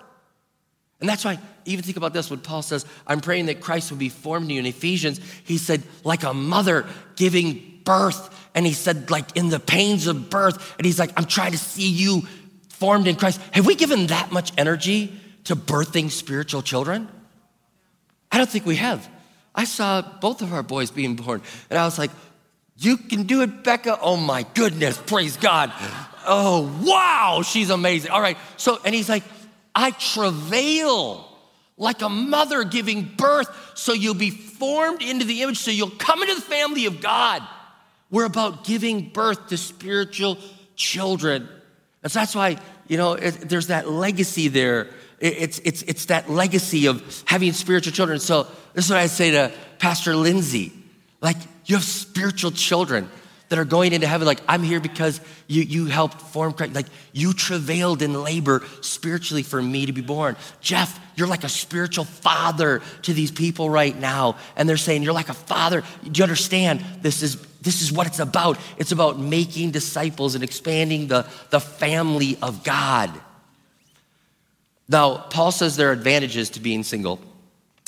And 1.00 1.08
that's 1.08 1.24
why, 1.24 1.38
even 1.64 1.84
think 1.84 1.96
about 1.96 2.12
this 2.12 2.28
when 2.28 2.40
Paul 2.40 2.62
says, 2.62 2.84
I'm 3.06 3.20
praying 3.20 3.46
that 3.46 3.60
Christ 3.60 3.90
would 3.90 4.00
be 4.00 4.08
formed 4.08 4.46
in 4.46 4.50
you. 4.50 4.58
In 4.60 4.66
Ephesians, 4.66 5.20
he 5.44 5.58
said, 5.58 5.82
like 6.02 6.24
a 6.24 6.34
mother 6.34 6.86
giving 7.14 7.80
birth 7.84 8.34
and 8.54 8.66
he 8.66 8.72
said, 8.72 9.08
like 9.08 9.36
in 9.36 9.50
the 9.50 9.60
pains 9.60 10.08
of 10.08 10.30
birth, 10.30 10.74
and 10.78 10.84
he's 10.84 10.98
like, 10.98 11.12
I'm 11.16 11.26
trying 11.26 11.52
to 11.52 11.58
see 11.58 11.88
you 11.88 12.22
formed 12.70 13.06
in 13.06 13.14
Christ. 13.14 13.40
Have 13.52 13.66
we 13.66 13.76
given 13.76 14.08
that 14.08 14.32
much 14.32 14.52
energy 14.58 15.12
to 15.44 15.54
birthing 15.54 16.10
spiritual 16.10 16.62
children? 16.62 17.08
I 18.32 18.38
don't 18.38 18.48
think 18.48 18.66
we 18.66 18.76
have. 18.76 19.08
I 19.54 19.64
saw 19.64 20.02
both 20.02 20.42
of 20.42 20.52
our 20.52 20.62
boys 20.64 20.90
being 20.90 21.14
born, 21.14 21.40
and 21.70 21.78
I 21.78 21.84
was 21.84 21.98
like, 21.98 22.10
You 22.76 22.96
can 22.96 23.24
do 23.24 23.42
it, 23.42 23.62
Becca. 23.62 23.98
Oh 24.00 24.16
my 24.16 24.44
goodness, 24.54 24.98
praise 24.98 25.36
God. 25.36 25.72
Oh, 26.26 26.70
wow, 26.82 27.42
she's 27.42 27.70
amazing. 27.70 28.10
All 28.10 28.20
right, 28.20 28.36
so, 28.56 28.78
and 28.84 28.94
he's 28.94 29.08
like, 29.08 29.22
I 29.78 29.92
travail 29.92 31.24
like 31.76 32.02
a 32.02 32.08
mother 32.08 32.64
giving 32.64 33.04
birth, 33.04 33.48
so 33.76 33.92
you'll 33.92 34.14
be 34.14 34.30
formed 34.30 35.02
into 35.02 35.24
the 35.24 35.42
image, 35.42 35.58
so 35.58 35.70
you'll 35.70 35.90
come 35.90 36.20
into 36.20 36.34
the 36.34 36.40
family 36.40 36.86
of 36.86 37.00
God. 37.00 37.46
We're 38.10 38.24
about 38.24 38.64
giving 38.64 39.10
birth 39.10 39.50
to 39.50 39.56
spiritual 39.56 40.38
children. 40.74 41.48
And 42.02 42.10
so 42.10 42.18
that's 42.18 42.34
why, 42.34 42.56
you 42.88 42.96
know, 42.96 43.12
it, 43.12 43.48
there's 43.48 43.68
that 43.68 43.88
legacy 43.88 44.48
there. 44.48 44.88
It, 45.20 45.34
it's, 45.38 45.58
it's, 45.60 45.82
it's 45.82 46.06
that 46.06 46.28
legacy 46.28 46.86
of 46.86 47.22
having 47.24 47.52
spiritual 47.52 47.92
children. 47.92 48.18
So 48.18 48.48
this 48.74 48.86
is 48.86 48.90
what 48.90 48.98
I 48.98 49.06
say 49.06 49.30
to 49.30 49.52
Pastor 49.78 50.16
Lindsay. 50.16 50.72
Like, 51.20 51.36
you 51.66 51.76
have 51.76 51.84
spiritual 51.84 52.50
children 52.50 53.08
that 53.48 53.58
are 53.58 53.64
going 53.64 53.92
into 53.92 54.06
heaven. 54.06 54.26
Like, 54.26 54.40
I'm 54.48 54.62
here 54.62 54.80
because 54.80 55.20
you, 55.46 55.62
you 55.62 55.86
helped 55.86 56.20
form 56.20 56.52
Christ. 56.52 56.74
Like, 56.74 56.86
you 57.12 57.32
travailed 57.32 58.02
in 58.02 58.22
labor 58.22 58.62
spiritually 58.80 59.42
for 59.42 59.60
me 59.60 59.86
to 59.86 59.92
be 59.92 60.00
born. 60.00 60.36
Jeff, 60.60 60.98
you're 61.16 61.26
like 61.26 61.44
a 61.44 61.48
spiritual 61.48 62.04
father 62.04 62.82
to 63.02 63.12
these 63.12 63.30
people 63.30 63.70
right 63.70 63.98
now. 63.98 64.36
And 64.56 64.68
they're 64.68 64.76
saying, 64.76 65.02
You're 65.02 65.14
like 65.14 65.28
a 65.28 65.34
father. 65.34 65.82
Do 66.02 66.18
you 66.18 66.22
understand? 66.22 66.84
This 67.00 67.22
is, 67.22 67.40
this 67.62 67.82
is 67.82 67.90
what 67.90 68.06
it's 68.06 68.18
about. 68.18 68.58
It's 68.76 68.92
about 68.92 69.18
making 69.18 69.70
disciples 69.70 70.34
and 70.34 70.44
expanding 70.44 71.08
the, 71.08 71.26
the 71.50 71.60
family 71.60 72.36
of 72.42 72.64
God. 72.64 73.10
Now, 74.88 75.18
Paul 75.18 75.52
says 75.52 75.76
there 75.76 75.90
are 75.90 75.92
advantages 75.92 76.50
to 76.50 76.60
being 76.60 76.82
single 76.82 77.20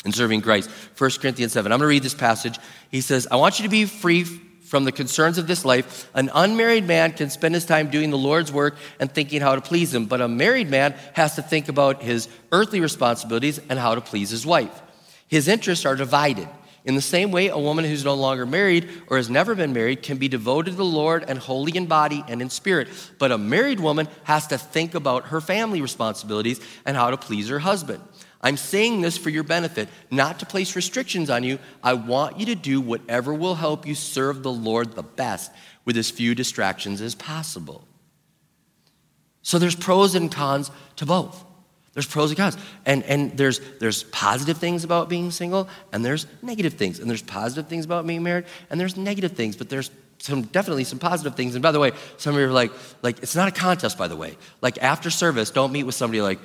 and 0.05 0.14
serving 0.14 0.42
Christ. 0.42 0.70
1 0.99 1.11
Corinthians 1.20 1.53
7. 1.53 1.73
I'm 1.73 1.79
going 1.79 1.87
to 1.87 1.90
read 1.90 2.03
this 2.03 2.14
passage. 2.14 2.59
He 2.90 3.01
says, 3.01 3.27
I 3.31 3.37
want 3.37 3.59
you 3.59 3.62
to 3.64 3.70
be 3.70 3.87
free 3.87 4.25
from 4.70 4.85
the 4.85 4.92
concerns 4.92 5.37
of 5.37 5.48
this 5.48 5.64
life. 5.64 6.09
An 6.14 6.30
unmarried 6.33 6.87
man 6.87 7.11
can 7.11 7.28
spend 7.28 7.56
his 7.56 7.66
time 7.66 7.90
doing 7.90 8.11
the 8.11 8.16
Lord's 8.16 8.52
work 8.52 8.76
and 9.00 9.11
thinking 9.11 9.40
how 9.40 9.56
to 9.56 9.61
please 9.61 9.92
him, 9.92 10.06
but 10.06 10.20
a 10.20 10.28
married 10.28 10.70
man 10.70 10.94
has 11.14 11.35
to 11.35 11.42
think 11.42 11.68
about 11.68 12.04
his 12.04 12.28
earthly 12.52 12.80
responsibilities 12.80 13.59
and 13.68 13.80
how 13.80 13.96
to 13.96 14.00
please 14.00 14.30
his 14.30 14.46
wife. 14.46 14.80
His 15.26 15.48
interests 15.48 15.85
are 15.85 15.96
divided. 15.96 16.48
In 16.85 16.94
the 16.94 17.00
same 17.00 17.33
way, 17.33 17.48
a 17.48 17.59
woman 17.59 17.85
who's 17.85 18.04
no 18.04 18.14
longer 18.14 18.46
married 18.46 18.88
or 19.09 19.16
has 19.16 19.28
never 19.28 19.56
been 19.56 19.72
married 19.72 20.02
can 20.02 20.18
be 20.18 20.28
devoted 20.28 20.70
to 20.70 20.76
the 20.76 20.85
Lord 20.85 21.24
and 21.26 21.37
holy 21.37 21.76
in 21.76 21.87
body 21.87 22.24
and 22.28 22.40
in 22.40 22.48
spirit. 22.48 22.87
But 23.18 23.33
a 23.33 23.38
married 23.38 23.80
woman 23.80 24.06
has 24.22 24.46
to 24.46 24.56
think 24.56 24.94
about 24.94 25.26
her 25.26 25.40
family 25.40 25.83
responsibilities 25.83 26.61
and 26.87 26.96
how 26.96 27.11
to 27.11 27.16
please 27.16 27.48
her 27.48 27.59
husband. 27.59 28.02
I'm 28.42 28.57
saying 28.57 29.03
this 29.03 29.18
for 29.18 29.29
your 29.29 29.42
benefit, 29.42 29.88
not 30.11 30.38
to 30.40 30.46
place 30.46 30.74
restrictions 30.74 31.29
on 31.29 31.44
you. 31.44 31.59
I 31.83 31.94
want 31.94 32.40
you 32.40 32.46
to 32.46 32.55
do 32.55 32.81
whatever 32.81 33.35
will 33.35 33.55
help 33.55 33.87
you 33.87 33.94
serve 33.94 34.42
the 34.42 34.53
Lord 34.53 34.94
the 34.94 35.03
best 35.03 35.53
with 35.85 35.96
as 35.96 36.11
few 36.11 36.35
distractions 36.35 37.00
as 37.00 37.14
possible. 37.14 37.85
So 39.42 39.59
there's 39.59 39.76
pros 39.76 40.14
and 40.14 40.33
cons 40.33 40.70
to 40.96 41.07
both. 41.07 41.44
There's 41.92 42.07
pros 42.07 42.31
and 42.31 42.38
cons. 42.38 42.57
And, 42.87 43.03
and 43.05 43.37
there's, 43.37 43.61
there's 43.79 44.05
positive 44.05 44.59
things 44.59 44.85
about 44.85 45.09
being 45.09 45.31
single, 45.31 45.68
and 45.92 46.05
there's 46.05 46.26
negative 46.40 46.74
things. 46.74 46.98
And 46.98 47.11
there's 47.11 47.22
positive 47.22 47.68
things 47.68 47.85
about 47.85 48.07
being 48.07 48.22
married, 48.22 48.44
and 48.70 48.81
there's 48.81 48.96
negative 48.96 49.33
things, 49.33 49.57
but 49.57 49.68
there's 49.68 49.90
some 50.18 50.42
definitely 50.42 50.85
some 50.85 50.98
positive 50.98 51.35
things. 51.35 51.55
And 51.55 51.62
by 51.62 51.72
the 51.72 51.81
way, 51.81 51.92
some 52.18 52.35
of 52.35 52.40
you 52.40 52.46
are 52.46 52.53
like, 52.53 52.70
like 53.03 53.22
it's 53.22 53.35
not 53.35 53.48
a 53.48 53.50
contest, 53.50 53.98
by 53.98 54.07
the 54.07 54.16
way. 54.16 54.37
Like 54.61 54.79
after 54.83 55.11
service, 55.11 55.50
don't 55.50 55.72
meet 55.72 55.85
with 55.85 55.94
somebody 55.94 56.20
like, 56.20 56.38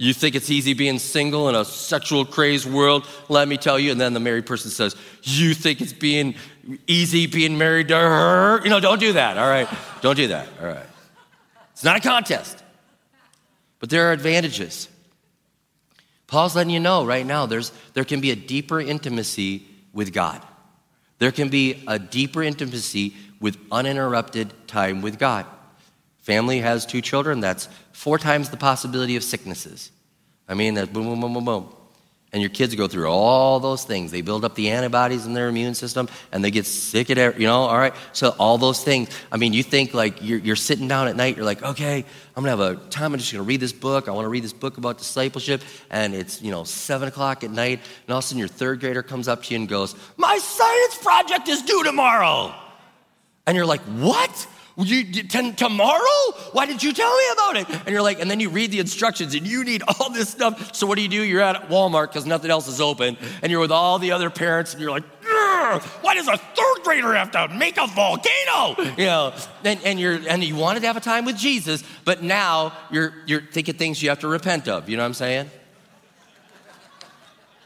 you 0.00 0.14
think 0.14 0.36
it's 0.36 0.48
easy 0.48 0.74
being 0.74 1.00
single 1.00 1.48
in 1.48 1.56
a 1.56 1.64
sexual 1.64 2.24
crazed 2.24 2.66
world? 2.66 3.06
Let 3.28 3.48
me 3.48 3.56
tell 3.56 3.80
you. 3.80 3.90
And 3.90 4.00
then 4.00 4.14
the 4.14 4.20
married 4.20 4.46
person 4.46 4.70
says, 4.70 4.94
You 5.24 5.54
think 5.54 5.80
it's 5.80 5.92
being 5.92 6.36
easy 6.86 7.26
being 7.26 7.58
married 7.58 7.88
to 7.88 7.96
her? 7.96 8.62
You 8.62 8.70
know, 8.70 8.78
don't 8.78 9.00
do 9.00 9.14
that, 9.14 9.36
all 9.36 9.48
right? 9.48 9.68
Don't 10.00 10.14
do 10.14 10.28
that, 10.28 10.48
all 10.60 10.68
right? 10.68 10.86
It's 11.72 11.82
not 11.82 11.96
a 11.96 12.00
contest, 12.00 12.62
but 13.80 13.90
there 13.90 14.08
are 14.08 14.12
advantages. 14.12 14.88
Paul's 16.28 16.54
letting 16.54 16.70
you 16.70 16.80
know 16.80 17.04
right 17.04 17.26
now 17.26 17.46
there's, 17.46 17.72
there 17.94 18.04
can 18.04 18.20
be 18.20 18.30
a 18.30 18.36
deeper 18.36 18.80
intimacy 18.80 19.66
with 19.92 20.12
God. 20.12 20.40
There 21.18 21.32
can 21.32 21.48
be 21.48 21.82
a 21.88 21.98
deeper 21.98 22.42
intimacy 22.44 23.14
with 23.40 23.58
uninterrupted 23.72 24.52
time 24.68 25.02
with 25.02 25.18
God. 25.18 25.46
Family 26.28 26.60
has 26.60 26.84
two 26.84 27.00
children, 27.00 27.40
that's 27.40 27.70
four 27.92 28.18
times 28.18 28.50
the 28.50 28.58
possibility 28.58 29.16
of 29.16 29.24
sicknesses. 29.24 29.90
I 30.46 30.52
mean, 30.52 30.74
that 30.74 30.92
boom, 30.92 31.04
boom, 31.04 31.22
boom, 31.22 31.32
boom, 31.32 31.44
boom. 31.46 31.74
And 32.34 32.42
your 32.42 32.50
kids 32.50 32.74
go 32.74 32.86
through 32.86 33.08
all 33.08 33.60
those 33.60 33.84
things. 33.84 34.10
They 34.10 34.20
build 34.20 34.44
up 34.44 34.54
the 34.54 34.68
antibodies 34.68 35.24
in 35.24 35.32
their 35.32 35.48
immune 35.48 35.72
system 35.72 36.06
and 36.30 36.44
they 36.44 36.50
get 36.50 36.66
sick 36.66 37.08
at, 37.08 37.16
every, 37.16 37.40
you 37.40 37.46
know, 37.46 37.62
all 37.62 37.78
right? 37.78 37.94
So, 38.12 38.34
all 38.38 38.58
those 38.58 38.84
things. 38.84 39.08
I 39.32 39.38
mean, 39.38 39.54
you 39.54 39.62
think 39.62 39.94
like 39.94 40.22
you're, 40.22 40.38
you're 40.38 40.54
sitting 40.54 40.86
down 40.86 41.08
at 41.08 41.16
night, 41.16 41.34
you're 41.36 41.46
like, 41.46 41.62
okay, 41.62 42.04
I'm 42.36 42.44
gonna 42.44 42.50
have 42.50 42.60
a 42.60 42.76
time, 42.90 43.14
I'm 43.14 43.18
just 43.18 43.32
gonna 43.32 43.44
read 43.44 43.60
this 43.60 43.72
book. 43.72 44.06
I 44.06 44.10
wanna 44.10 44.28
read 44.28 44.44
this 44.44 44.52
book 44.52 44.76
about 44.76 44.98
discipleship. 44.98 45.62
And 45.88 46.14
it's, 46.14 46.42
you 46.42 46.50
know, 46.50 46.64
seven 46.64 47.08
o'clock 47.08 47.42
at 47.42 47.50
night. 47.50 47.80
And 48.06 48.12
all 48.12 48.18
of 48.18 48.24
a 48.24 48.26
sudden, 48.26 48.38
your 48.38 48.48
third 48.48 48.80
grader 48.80 49.02
comes 49.02 49.28
up 49.28 49.44
to 49.44 49.54
you 49.54 49.60
and 49.60 49.66
goes, 49.66 49.94
My 50.18 50.36
science 50.36 50.98
project 50.98 51.48
is 51.48 51.62
due 51.62 51.84
tomorrow. 51.84 52.54
And 53.46 53.56
you're 53.56 53.64
like, 53.64 53.80
What? 53.80 54.46
You, 54.80 55.04
t- 55.04 55.52
tomorrow? 55.52 56.32
Why 56.52 56.64
did 56.64 56.84
you 56.84 56.92
tell 56.92 57.10
me 57.14 57.24
about 57.32 57.56
it? 57.56 57.68
And 57.80 57.88
you're 57.88 58.02
like, 58.02 58.20
and 58.20 58.30
then 58.30 58.38
you 58.38 58.48
read 58.48 58.70
the 58.70 58.78
instructions 58.78 59.34
and 59.34 59.44
you 59.44 59.64
need 59.64 59.82
all 59.82 60.10
this 60.10 60.28
stuff. 60.28 60.74
So 60.74 60.86
what 60.86 60.96
do 60.96 61.02
you 61.02 61.08
do? 61.08 61.22
You're 61.22 61.40
at 61.40 61.68
Walmart 61.68 62.08
because 62.08 62.26
nothing 62.26 62.50
else 62.50 62.68
is 62.68 62.80
open 62.80 63.16
and 63.42 63.50
you're 63.50 63.60
with 63.60 63.72
all 63.72 63.98
the 63.98 64.12
other 64.12 64.30
parents 64.30 64.74
and 64.74 64.80
you're 64.80 64.92
like, 64.92 65.02
why 66.00 66.14
does 66.14 66.28
a 66.28 66.36
third 66.36 66.82
grader 66.84 67.12
have 67.14 67.32
to 67.32 67.48
make 67.48 67.76
a 67.76 67.86
volcano? 67.88 68.80
You 68.96 69.06
know, 69.06 69.34
and, 69.64 69.80
and 69.84 70.00
you're 70.00 70.18
and 70.28 70.42
you 70.42 70.54
wanted 70.56 70.80
to 70.80 70.86
have 70.86 70.96
a 70.96 71.00
time 71.00 71.24
with 71.24 71.36
Jesus, 71.36 71.82
but 72.04 72.22
now 72.22 72.72
you're 72.90 73.12
you're 73.26 73.42
thinking 73.42 73.74
things 73.74 74.02
you 74.02 74.08
have 74.08 74.20
to 74.20 74.28
repent 74.28 74.68
of. 74.68 74.88
You 74.88 74.96
know 74.96 75.02
what 75.02 75.08
I'm 75.08 75.14
saying? 75.14 75.50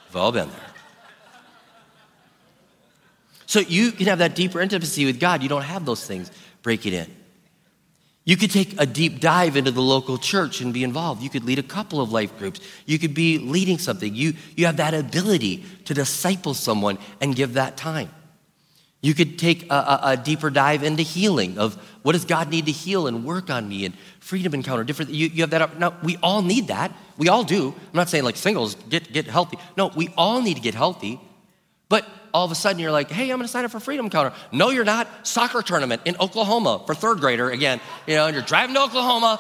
We've 0.09 0.16
all 0.16 0.33
been 0.33 0.48
there. 0.48 0.59
So 3.46 3.61
you 3.61 3.92
can 3.92 4.07
have 4.07 4.18
that 4.20 4.35
deeper 4.35 4.61
intimacy 4.61 5.05
with 5.05 5.20
God. 5.20 5.42
You 5.42 5.48
don't 5.48 5.62
have 5.62 5.85
those 5.85 6.07
things 6.07 6.31
break 6.62 6.87
it 6.87 6.92
in. 6.92 7.07
You 8.25 8.37
could 8.37 8.53
take 8.53 8.81
a 8.81 8.87
deep 8.87 9.18
dive 9.20 9.57
into 9.57 9.72
the 9.72 9.83
local 9.83 10.16
church 10.16 10.61
and 10.61 10.72
be 10.72 10.85
involved. 10.85 11.22
You 11.22 11.31
could 11.31 11.44
lead 11.44 11.59
a 11.59 11.62
couple 11.62 12.01
of 12.01 12.12
life 12.12 12.38
groups. 12.38 12.61
You 12.87 12.98
could 12.98 13.14
be 13.14 13.38
leading 13.38 13.79
something. 13.79 14.14
You, 14.14 14.35
you 14.57 14.66
have 14.66 14.77
that 14.77 14.94
ability 14.94 15.64
to 15.87 15.94
disciple 15.94 16.55
someone 16.55 16.98
and 17.20 17.35
give 17.35 17.55
that 17.55 17.77
time. 17.77 18.11
You 19.01 19.14
could 19.14 19.37
take 19.40 19.68
a, 19.68 19.75
a, 19.75 20.01
a, 20.05 20.16
deeper 20.16 20.48
dive 20.48 20.85
into 20.85 21.03
healing 21.03 21.59
of 21.59 21.75
what 22.03 22.12
does 22.12 22.25
God 22.25 22.48
need 22.48 22.66
to 22.66 22.72
heal 22.72 23.09
and 23.09 23.25
work 23.25 23.51
on 23.51 23.68
me 23.68 23.85
and 23.85 23.94
freedom 24.20 24.55
encounter 24.55 24.85
different. 24.85 25.11
You, 25.11 25.27
you 25.27 25.42
have 25.42 25.51
that. 25.51 25.77
Now 25.81 25.96
we 26.05 26.16
all 26.22 26.40
need 26.40 26.68
that. 26.68 26.92
We 27.18 27.29
all 27.29 27.42
do. 27.42 27.75
I'm 27.77 27.96
not 27.96 28.09
saying 28.09 28.22
like 28.22 28.37
singles 28.37 28.77
get 28.88 29.12
get 29.12 29.27
healthy. 29.27 29.59
No, 29.77 29.88
we 29.88 30.11
all 30.16 30.40
need 30.40 30.55
to 30.55 30.62
get 30.62 30.75
healthy. 30.75 31.18
But 31.92 32.07
all 32.33 32.46
of 32.46 32.50
a 32.50 32.55
sudden 32.55 32.78
you're 32.78 32.90
like, 32.90 33.11
hey, 33.11 33.31
I'm 33.31 33.37
gonna 33.37 33.46
sign 33.48 33.66
up 33.66 33.70
for 33.70 33.78
Freedom 33.78 34.07
Encounter. 34.07 34.33
No, 34.50 34.70
you're 34.70 34.83
not. 34.83 35.26
Soccer 35.26 35.61
tournament 35.61 36.00
in 36.07 36.16
Oklahoma 36.20 36.83
for 36.87 36.94
third 36.94 37.20
grader 37.20 37.50
again. 37.50 37.83
You 38.07 38.14
know, 38.14 38.28
and 38.28 38.35
you're 38.35 38.42
driving 38.42 38.74
to 38.76 38.81
Oklahoma. 38.81 39.38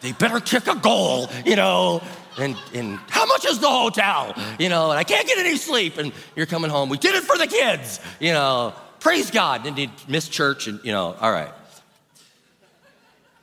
They 0.00 0.12
better 0.12 0.40
kick 0.40 0.68
a 0.68 0.74
goal, 0.74 1.28
you 1.44 1.54
know. 1.54 2.02
And, 2.38 2.56
and 2.72 2.98
how 3.10 3.26
much 3.26 3.44
is 3.44 3.58
the 3.58 3.68
hotel? 3.68 4.34
You 4.58 4.70
know, 4.70 4.90
and 4.90 4.98
I 4.98 5.04
can't 5.04 5.28
get 5.28 5.36
any 5.36 5.58
sleep. 5.58 5.98
And 5.98 6.14
you're 6.34 6.46
coming 6.46 6.70
home. 6.70 6.88
We 6.88 6.96
did 6.96 7.14
it 7.14 7.24
for 7.24 7.36
the 7.36 7.46
kids, 7.46 8.00
you 8.18 8.32
know. 8.32 8.72
Praise 9.00 9.30
God. 9.30 9.66
And 9.66 9.78
you 9.78 9.90
miss 10.08 10.30
church 10.30 10.68
and, 10.68 10.80
you 10.82 10.92
know, 10.92 11.14
all 11.20 11.30
right. 11.30 11.52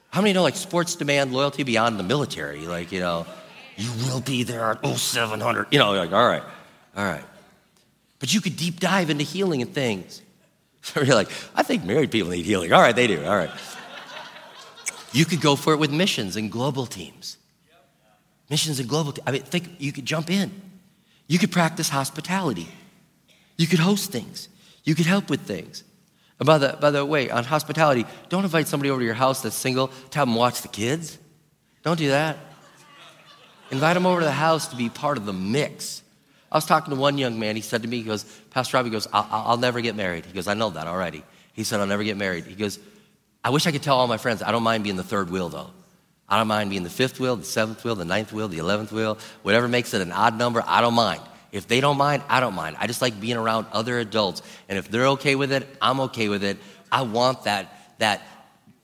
How 0.10 0.22
many 0.22 0.34
know 0.34 0.42
like 0.42 0.56
sports 0.56 0.96
demand 0.96 1.34
loyalty 1.34 1.62
beyond 1.62 2.00
the 2.00 2.04
military? 2.04 2.66
Like, 2.66 2.92
you 2.92 3.00
know, 3.00 3.28
you 3.78 3.92
will 4.08 4.22
be 4.22 4.42
there 4.42 4.72
at 4.72 4.84
0700. 4.84 5.68
You 5.70 5.78
know, 5.78 5.92
like, 5.92 6.14
all 6.14 6.28
right, 6.28 6.44
all 6.98 7.06
right. 7.06 7.24
But 8.20 8.34
you 8.34 8.42
could 8.42 8.58
deep 8.58 8.80
dive 8.80 9.10
into 9.10 9.24
healing 9.24 9.62
and 9.62 9.74
things. 9.74 10.22
So 10.82 11.02
you're 11.04 11.16
like, 11.16 11.32
I 11.56 11.64
think 11.64 11.84
married 11.84 12.12
people 12.12 12.32
need 12.32 12.46
healing. 12.46 12.72
All 12.74 12.82
right, 12.82 12.96
they 12.96 13.08
do. 13.08 13.24
All 13.26 13.36
right. 13.36 13.50
You 15.12 15.26
could 15.26 15.42
go 15.42 15.56
for 15.56 15.74
it 15.74 15.78
with 15.78 15.92
missions 15.92 16.36
and 16.36 16.52
global 16.52 16.86
teams. 16.86 17.38
Missions 18.50 18.80
and 18.80 18.88
global 18.88 19.12
teams. 19.14 19.28
I 19.28 19.32
mean, 19.32 19.42
think 19.42 19.76
you 19.80 19.92
could 19.92 20.06
jump 20.06 20.30
in. 20.30 20.52
You 21.28 21.40
could 21.40 21.52
practice 21.52 21.90
hospitality. 21.90 22.68
You 23.58 23.68
could 23.68 23.80
host 23.80 24.12
things. 24.12 24.50
You 24.84 24.96
could 24.96 25.06
help 25.06 25.30
with 25.30 25.42
things. 25.42 25.84
And 26.40 26.46
by 26.46 26.58
the, 26.58 26.78
by 26.80 26.92
the 26.92 27.06
way, 27.06 27.30
on 27.30 27.44
hospitality, 27.44 28.06
don't 28.30 28.44
invite 28.44 28.68
somebody 28.68 28.90
over 28.90 29.00
to 29.00 29.06
your 29.06 29.14
house 29.14 29.42
that's 29.42 29.56
single 29.56 29.88
to 29.88 30.20
have 30.20 30.28
them 30.28 30.36
watch 30.36 30.62
the 30.62 30.68
kids. 30.68 31.18
Don't 31.84 31.98
do 31.98 32.10
that. 32.10 32.38
Invite 33.72 33.94
them 33.94 34.06
over 34.06 34.22
to 34.22 34.26
the 34.26 34.32
house 34.32 34.68
to 34.70 34.76
be 34.76 34.90
part 34.90 35.18
of 35.18 35.26
the 35.26 35.34
mix. 35.34 36.02
I 36.52 36.58
was 36.58 36.66
talking 36.66 36.94
to 36.94 37.00
one 37.00 37.18
young 37.18 37.40
man. 37.40 37.56
He 37.56 37.62
said 37.62 37.84
to 37.84 37.88
me, 37.88 37.98
he 37.98 38.04
goes, 38.04 38.24
Pastor 38.50 38.78
Robbie 38.78 38.90
goes, 38.90 39.08
I'll, 39.14 39.28
I'll 39.32 39.58
never 39.58 39.82
get 39.82 39.96
married. 39.96 40.26
He 40.26 40.34
goes, 40.34 40.48
I 40.48 40.54
know 40.56 40.70
that 40.72 40.88
already. 40.88 41.24
He 41.54 41.64
said, 41.64 41.80
I'll 41.80 41.88
never 41.88 42.04
get 42.04 42.18
married. 42.18 42.46
He 42.46 42.56
goes, 42.56 42.80
I 43.44 43.52
wish 43.52 43.68
I 43.68 43.72
could 43.72 43.84
tell 43.84 43.98
all 43.98 44.08
my 44.08 44.18
friends, 44.18 44.42
I 44.42 44.52
don't 44.52 44.64
mind 44.64 44.84
being 44.84 44.96
the 44.96 45.04
third 45.04 45.30
wheel 45.30 45.50
though. 45.50 45.72
I 46.28 46.38
don't 46.38 46.48
mind 46.48 46.70
being 46.70 46.84
the 46.84 46.90
fifth 46.90 47.20
wheel, 47.20 47.36
the 47.36 47.46
seventh 47.46 47.84
wheel, 47.84 47.96
the 47.96 48.06
ninth 48.06 48.32
wheel, 48.32 48.48
the 48.48 48.60
eleventh 48.60 48.92
wheel, 48.92 49.18
whatever 49.42 49.68
makes 49.68 49.94
it 49.94 50.02
an 50.02 50.12
odd 50.12 50.38
number, 50.38 50.64
I 50.66 50.82
don't 50.82 50.94
mind. 50.94 51.22
If 51.52 51.68
they 51.68 51.82
don't 51.82 51.98
mind, 51.98 52.22
I 52.30 52.40
don't 52.40 52.54
mind. 52.54 52.78
I 52.80 52.86
just 52.86 53.02
like 53.02 53.20
being 53.20 53.38
around 53.38 53.66
other 53.72 53.98
adults. 54.00 54.44
And 54.68 54.78
if 54.78 54.90
they're 54.90 55.08
okay 55.08 55.36
with 55.36 55.52
it, 55.52 55.68
I'm 55.82 56.00
okay 56.02 56.30
with 56.30 56.44
it. 56.44 56.58
I 56.92 57.02
want 57.02 57.46
that, 57.46 57.98
that 57.98 58.22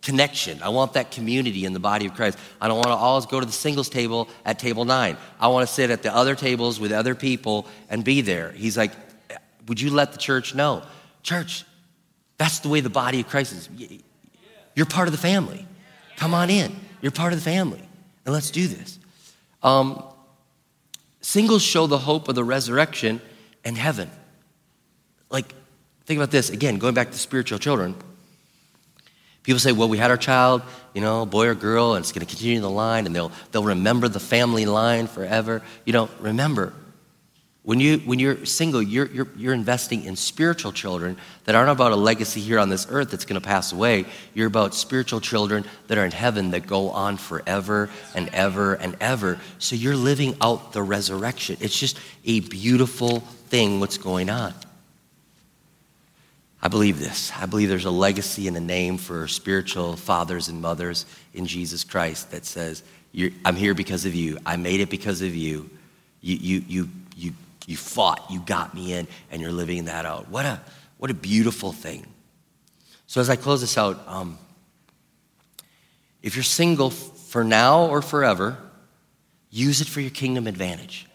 connection. 0.05 0.61
I 0.61 0.69
want 0.69 0.93
that 0.93 1.09
community 1.09 1.65
in 1.65 1.73
the 1.73 1.79
body 1.79 2.05
of 2.05 2.13
Christ. 2.13 2.37
I 2.61 2.67
don't 2.67 2.77
want 2.77 2.89
to 2.89 2.93
always 2.93 3.25
go 3.25 3.39
to 3.39 3.45
the 3.45 3.51
singles 3.51 3.89
table 3.89 4.29
at 4.45 4.59
table 4.59 4.85
nine. 4.85 5.17
I 5.39 5.47
want 5.47 5.67
to 5.67 5.73
sit 5.73 5.89
at 5.89 6.03
the 6.03 6.15
other 6.15 6.35
tables 6.35 6.79
with 6.79 6.91
other 6.91 7.15
people 7.15 7.65
and 7.89 8.03
be 8.03 8.21
there. 8.21 8.51
He's 8.51 8.77
like, 8.77 8.91
Would 9.67 9.81
you 9.81 9.89
let 9.89 10.11
the 10.11 10.19
church 10.19 10.53
know? 10.53 10.83
Church, 11.23 11.65
that's 12.37 12.59
the 12.59 12.69
way 12.69 12.81
the 12.81 12.89
body 12.89 13.21
of 13.21 13.27
Christ 13.27 13.53
is. 13.53 13.67
You're 14.75 14.85
part 14.85 15.07
of 15.07 15.11
the 15.11 15.17
family. 15.17 15.65
Come 16.17 16.35
on 16.35 16.51
in. 16.51 16.75
You're 17.01 17.11
part 17.11 17.33
of 17.33 17.39
the 17.39 17.45
family. 17.45 17.81
And 18.25 18.33
let's 18.33 18.51
do 18.51 18.67
this. 18.67 18.99
Um, 19.63 20.03
singles 21.21 21.63
show 21.63 21.87
the 21.87 21.97
hope 21.97 22.27
of 22.27 22.35
the 22.35 22.43
resurrection 22.43 23.21
and 23.63 23.75
heaven. 23.75 24.11
Like, 25.31 25.55
think 26.05 26.19
about 26.19 26.29
this 26.29 26.51
again, 26.51 26.77
going 26.77 26.93
back 26.93 27.09
to 27.09 27.17
spiritual 27.17 27.57
children. 27.57 27.95
People 29.45 29.59
say, 29.59 29.71
well, 29.71 29.87
we 29.87 29.99
had 29.99 30.09
our 30.09 30.17
child, 30.17 30.63
you 30.95 31.01
know, 31.01 31.23
boy 31.23 31.47
or 31.47 31.53
girl, 31.53 31.93
and 31.93 32.03
it's 32.03 32.11
going 32.11 32.25
to 32.25 32.29
continue 32.29 32.59
the 32.59 32.69
line, 32.69 33.05
and 33.05 33.15
they'll, 33.15 33.31
they'll 33.51 33.63
remember 33.63 34.07
the 34.07 34.19
family 34.19 34.65
line 34.65 35.05
forever. 35.05 35.61
You 35.85 35.93
know, 35.93 36.09
remember, 36.19 36.73
when, 37.61 37.79
you, 37.79 37.99
when 37.99 38.17
you're 38.17 38.43
single, 38.45 38.81
you're, 38.81 39.05
you're, 39.05 39.27
you're 39.37 39.53
investing 39.53 40.05
in 40.05 40.15
spiritual 40.15 40.71
children 40.71 41.15
that 41.43 41.53
aren't 41.53 41.69
about 41.69 41.91
a 41.91 41.95
legacy 41.95 42.41
here 42.41 42.57
on 42.57 42.69
this 42.69 42.87
earth 42.89 43.11
that's 43.11 43.25
going 43.25 43.39
to 43.39 43.47
pass 43.47 43.71
away. 43.71 44.05
You're 44.33 44.47
about 44.47 44.73
spiritual 44.73 45.21
children 45.21 45.63
that 45.87 45.99
are 45.99 46.05
in 46.05 46.11
heaven 46.11 46.49
that 46.51 46.65
go 46.65 46.89
on 46.89 47.17
forever 47.17 47.91
and 48.15 48.29
ever 48.29 48.73
and 48.73 48.97
ever. 48.99 49.39
So 49.59 49.75
you're 49.75 49.95
living 49.95 50.37
out 50.41 50.73
the 50.73 50.81
resurrection. 50.81 51.57
It's 51.59 51.79
just 51.79 51.99
a 52.23 52.39
beautiful 52.39 53.19
thing 53.49 53.79
what's 53.79 53.99
going 53.99 54.31
on. 54.31 54.55
I 56.65 56.67
believe 56.67 56.97
this. 56.97 57.31
I 57.37 57.45
believe 57.45 57.69
there's 57.69 57.85
a 57.85 57.91
legacy 57.91 58.47
and 58.47 58.57
a 58.57 58.59
name 58.59 58.97
for 58.97 59.27
spiritual 59.27 59.95
fathers 59.97 60.47
and 60.47 60.63
mothers 60.63 61.05
in 61.31 61.45
Jesus 61.45 61.83
Christ 61.83 62.31
that 62.31 62.43
says, 62.43 62.81
I'm 63.45 63.55
here 63.55 63.75
because 63.75 64.05
of 64.05 64.15
you. 64.15 64.39
I 64.47 64.55
made 64.55 64.79
it 64.79 64.89
because 64.89 65.21
of 65.21 65.35
you. 65.35 65.69
You, 66.21 66.35
you, 66.37 66.63
you, 66.67 66.89
you, 67.15 67.33
you 67.67 67.77
fought, 67.77 68.25
you 68.31 68.39
got 68.39 68.73
me 68.73 68.93
in, 68.93 69.07
and 69.29 69.43
you're 69.43 69.51
living 69.51 69.85
that 69.85 70.07
out. 70.07 70.27
What 70.29 70.47
a, 70.47 70.59
what 70.97 71.11
a 71.11 71.13
beautiful 71.13 71.71
thing. 71.71 72.07
So, 73.05 73.21
as 73.21 73.29
I 73.29 73.35
close 73.35 73.61
this 73.61 73.77
out, 73.77 74.01
um, 74.07 74.39
if 76.23 76.35
you're 76.35 76.41
single 76.41 76.89
for 76.89 77.43
now 77.43 77.85
or 77.85 78.01
forever, 78.01 78.57
use 79.51 79.81
it 79.81 79.87
for 79.87 80.01
your 80.01 80.09
kingdom 80.09 80.47
advantage. 80.47 81.05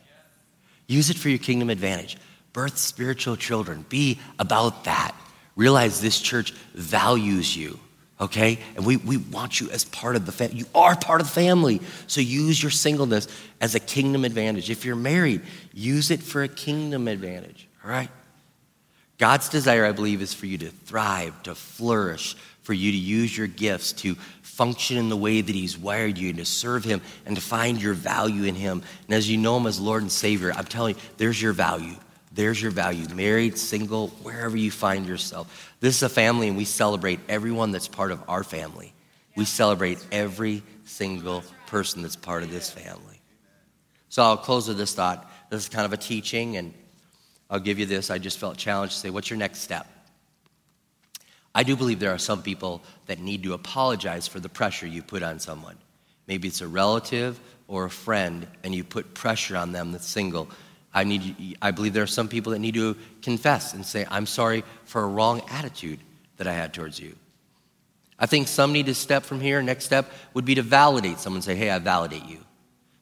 Use 0.87 1.11
it 1.11 1.17
for 1.17 1.29
your 1.29 1.41
kingdom 1.41 1.71
advantage. 1.71 2.19
Birth 2.53 2.79
spiritual 2.79 3.35
children. 3.35 3.85
Be 3.89 4.21
about 4.39 4.85
that. 4.85 5.13
Realize 5.57 6.01
this 6.01 6.21
church 6.21 6.53
values 6.75 7.57
you, 7.57 7.79
okay? 8.21 8.59
And 8.77 8.87
we, 8.87 8.97
we 8.97 9.17
want 9.17 9.61
you 9.61 9.71
as 9.71 9.85
part 9.85 10.17
of 10.17 10.27
the 10.27 10.33
family. 10.33 10.59
You 10.59 10.67
are 10.75 10.97
part 10.97 11.21
of 11.21 11.27
the 11.27 11.33
family. 11.33 11.81
So 12.07 12.21
use 12.21 12.63
your 12.63 12.71
singleness 12.71 13.29
as 13.61 13.75
a 13.75 13.81
kingdom 13.81 14.25
advantage. 14.25 14.71
If 14.71 14.85
you're 14.85 14.97
married, 14.97 15.43
use 15.73 16.11
it 16.11 16.23
for 16.23 16.43
a 16.43 16.49
kingdom 16.49 17.09
advantage, 17.09 17.69
all 17.85 17.91
right? 17.91 18.11
God's 19.19 19.51
desire, 19.51 19.85
I 19.85 19.93
believe, 19.93 20.23
is 20.23 20.33
for 20.33 20.47
you 20.47 20.57
to 20.59 20.71
thrive, 20.71 21.43
to 21.43 21.55
flourish, 21.55 22.37
for 22.63 22.73
you 22.73 22.91
to 22.91 22.97
use 22.97 23.37
your 23.37 23.49
gifts 23.49 23.93
to 23.93 24.15
function 24.61 24.97
in 24.97 25.09
the 25.11 25.17
way 25.17 25.41
that 25.41 25.55
He's 25.55 25.77
wired 25.77 26.17
you 26.17 26.31
and 26.31 26.39
to 26.39 26.45
serve 26.45 26.85
Him 26.85 27.01
and 27.27 27.37
to 27.37 27.43
find 27.43 27.83
your 27.83 27.93
value 27.93 28.45
in 28.45 28.55
Him. 28.55 28.83
And 29.07 29.15
as 29.15 29.29
you 29.29 29.37
know 29.37 29.59
Him 29.59 29.67
as 29.67 29.79
Lord 29.79 30.03
and 30.03 30.13
Savior, 30.13 30.53
I'm 30.55 30.65
telling 30.65 30.95
you, 30.95 31.01
there's 31.19 31.41
your 31.41 31.53
value. 31.53 31.97
There's 32.33 32.61
your 32.61 32.71
value. 32.71 33.07
Married, 33.15 33.59
single, 33.59 34.09
wherever 34.23 34.57
you 34.57 34.71
find 34.71 35.07
yourself. 35.07 35.75
This 35.81 35.97
is 35.97 36.03
a 36.03 36.09
family, 36.09 36.49
and 36.49 36.57
we 36.57 36.65
celebrate 36.65 37.21
everyone 37.29 37.73
that's 37.73 37.89
part 37.89 38.13
of 38.13 38.23
our 38.29 38.45
family. 38.45 38.93
We 39.37 39.45
celebrate 39.45 40.05
every 40.13 40.63
single 40.85 41.43
person 41.67 42.03
that's 42.03 42.17
part 42.17 42.43
of 42.43 42.51
this 42.51 42.71
family. 42.71 43.21
So 44.09 44.23
I'll 44.23 44.37
close 44.37 44.69
with 44.69 44.77
this 44.77 44.95
thought. 44.95 45.31
This 45.51 45.63
is 45.63 45.69
kind 45.69 45.85
of 45.85 45.93
a 45.93 45.97
teaching, 45.97 46.57
and 46.57 46.73
I'll 47.49 47.61
give 47.61 47.79
you 47.79 47.87
this. 47.87 48.11
I 48.11 48.19
just 48.19 48.39
felt 48.39 48.57
challenged 48.57 48.95
to 48.95 49.01
say, 49.01 49.11
What's 49.11 49.31
your 49.31 49.39
next 49.39 49.61
step? 49.61 49.89
I 51.53 51.65
do 51.65 51.75
believe 51.75 51.99
there 51.99 52.15
are 52.15 52.19
some 52.19 52.43
people 52.43 52.83
that 53.07 53.19
need 53.19 53.43
to 53.43 53.55
apologize 53.55 54.29
for 54.29 54.39
the 54.39 54.49
pressure 54.49 54.87
you 54.87 55.03
put 55.03 55.23
on 55.23 55.41
someone. 55.41 55.77
Maybe 56.29 56.47
it's 56.47 56.61
a 56.61 56.69
relative 56.69 57.41
or 57.67 57.87
a 57.87 57.91
friend, 57.91 58.47
and 58.63 58.73
you 58.75 58.85
put 58.85 59.15
pressure 59.15 59.57
on 59.57 59.73
them 59.73 59.91
that's 59.91 60.07
single. 60.07 60.49
I, 60.93 61.05
need, 61.05 61.57
I 61.63 61.71
believe 61.71 61.93
there 61.93 62.03
are 62.03 62.09
some 62.09 62.29
people 62.29 62.53
that 62.53 62.59
need 62.59 62.75
to 62.75 62.97
confess 63.23 63.75
and 63.75 63.87
say, 63.87 64.07
I'm 64.11 64.27
sorry 64.27 64.65
for 64.85 65.03
a 65.03 65.07
wrong 65.07 65.43
attitude 65.51 66.01
that 66.37 66.47
I 66.47 66.53
had 66.53 66.75
towards 66.75 66.99
you. 66.99 67.15
I 68.19 68.27
think 68.27 68.49
some 68.49 68.73
need 68.73 68.87
to 68.87 68.95
step 68.95 69.25
from 69.25 69.41
here. 69.41 69.63
Next 69.63 69.85
step 69.85 70.11
would 70.35 70.45
be 70.45 70.57
to 70.57 70.63
validate 70.63 71.21
someone, 71.21 71.43
say, 71.43 71.55
Hey, 71.55 71.71
I 71.71 71.79
validate 71.79 72.27
you. 72.27 72.39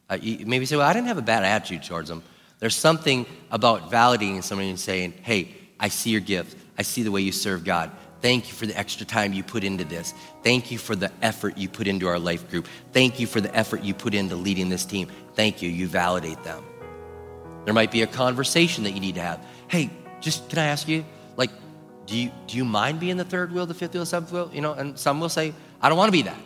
Uh, 0.08 0.18
you 0.20 0.46
maybe 0.46 0.64
say, 0.64 0.76
Well, 0.76 0.88
I 0.88 0.92
didn't 0.92 1.08
have 1.08 1.18
a 1.18 1.22
bad 1.22 1.44
attitude 1.44 1.82
towards 1.82 2.08
them. 2.08 2.22
There's 2.58 2.76
something 2.76 3.26
about 3.50 3.90
validating 3.90 4.42
somebody 4.42 4.70
and 4.70 4.78
saying, 4.78 5.14
hey, 5.22 5.54
I 5.78 5.88
see 5.88 6.10
your 6.10 6.20
gift. 6.20 6.56
I 6.76 6.82
see 6.82 7.02
the 7.02 7.10
way 7.10 7.20
you 7.20 7.32
serve 7.32 7.64
God. 7.64 7.90
Thank 8.20 8.48
you 8.48 8.54
for 8.54 8.66
the 8.66 8.76
extra 8.76 9.06
time 9.06 9.32
you 9.32 9.44
put 9.44 9.62
into 9.62 9.84
this. 9.84 10.12
Thank 10.42 10.72
you 10.72 10.78
for 10.78 10.96
the 10.96 11.12
effort 11.22 11.56
you 11.56 11.68
put 11.68 11.86
into 11.86 12.08
our 12.08 12.18
life 12.18 12.50
group. 12.50 12.66
Thank 12.92 13.20
you 13.20 13.28
for 13.28 13.40
the 13.40 13.54
effort 13.54 13.82
you 13.82 13.94
put 13.94 14.12
into 14.12 14.34
leading 14.34 14.68
this 14.68 14.84
team. 14.84 15.08
Thank 15.34 15.62
you. 15.62 15.70
You 15.70 15.86
validate 15.86 16.42
them. 16.42 16.64
There 17.68 17.74
might 17.74 17.90
be 17.90 18.00
a 18.00 18.06
conversation 18.06 18.84
that 18.84 18.92
you 18.92 19.00
need 19.00 19.16
to 19.16 19.20
have. 19.20 19.44
Hey, 19.68 19.90
just 20.22 20.48
can 20.48 20.58
I 20.58 20.68
ask 20.68 20.88
you, 20.88 21.04
like, 21.36 21.50
do 22.06 22.16
you, 22.16 22.30
do 22.46 22.56
you 22.56 22.64
mind 22.64 22.98
being 22.98 23.18
the 23.18 23.26
third 23.26 23.52
wheel, 23.52 23.66
the 23.66 23.74
fifth 23.74 23.92
wheel, 23.92 24.06
seventh 24.06 24.32
wheel? 24.32 24.50
You 24.54 24.62
know, 24.62 24.72
and 24.72 24.98
some 24.98 25.20
will 25.20 25.28
say, 25.28 25.52
I 25.82 25.90
don't 25.90 25.98
want 25.98 26.08
to 26.08 26.12
be 26.12 26.22
that. 26.22 26.38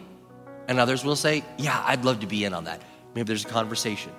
And 0.67 0.81
others 0.81 1.05
will 1.05 1.15
say, 1.15 1.45
yeah, 1.59 1.81
I'd 1.87 2.05
love 2.05 2.19
to 2.23 2.27
be 2.27 2.45
in 2.45 2.53
on 2.53 2.65
that. 2.65 2.83
Maybe 3.15 3.29
there's 3.29 3.45
a 3.45 3.49
conversation. 3.49 4.11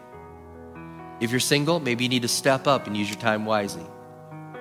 If 1.20 1.30
you're 1.30 1.42
single, 1.42 1.82
maybe 1.82 2.06
you 2.06 2.10
need 2.10 2.22
to 2.22 2.30
step 2.30 2.68
up 2.68 2.88
and 2.88 2.96
use 2.96 3.10
your 3.10 3.20
time 3.20 3.44
wisely. 3.44 3.86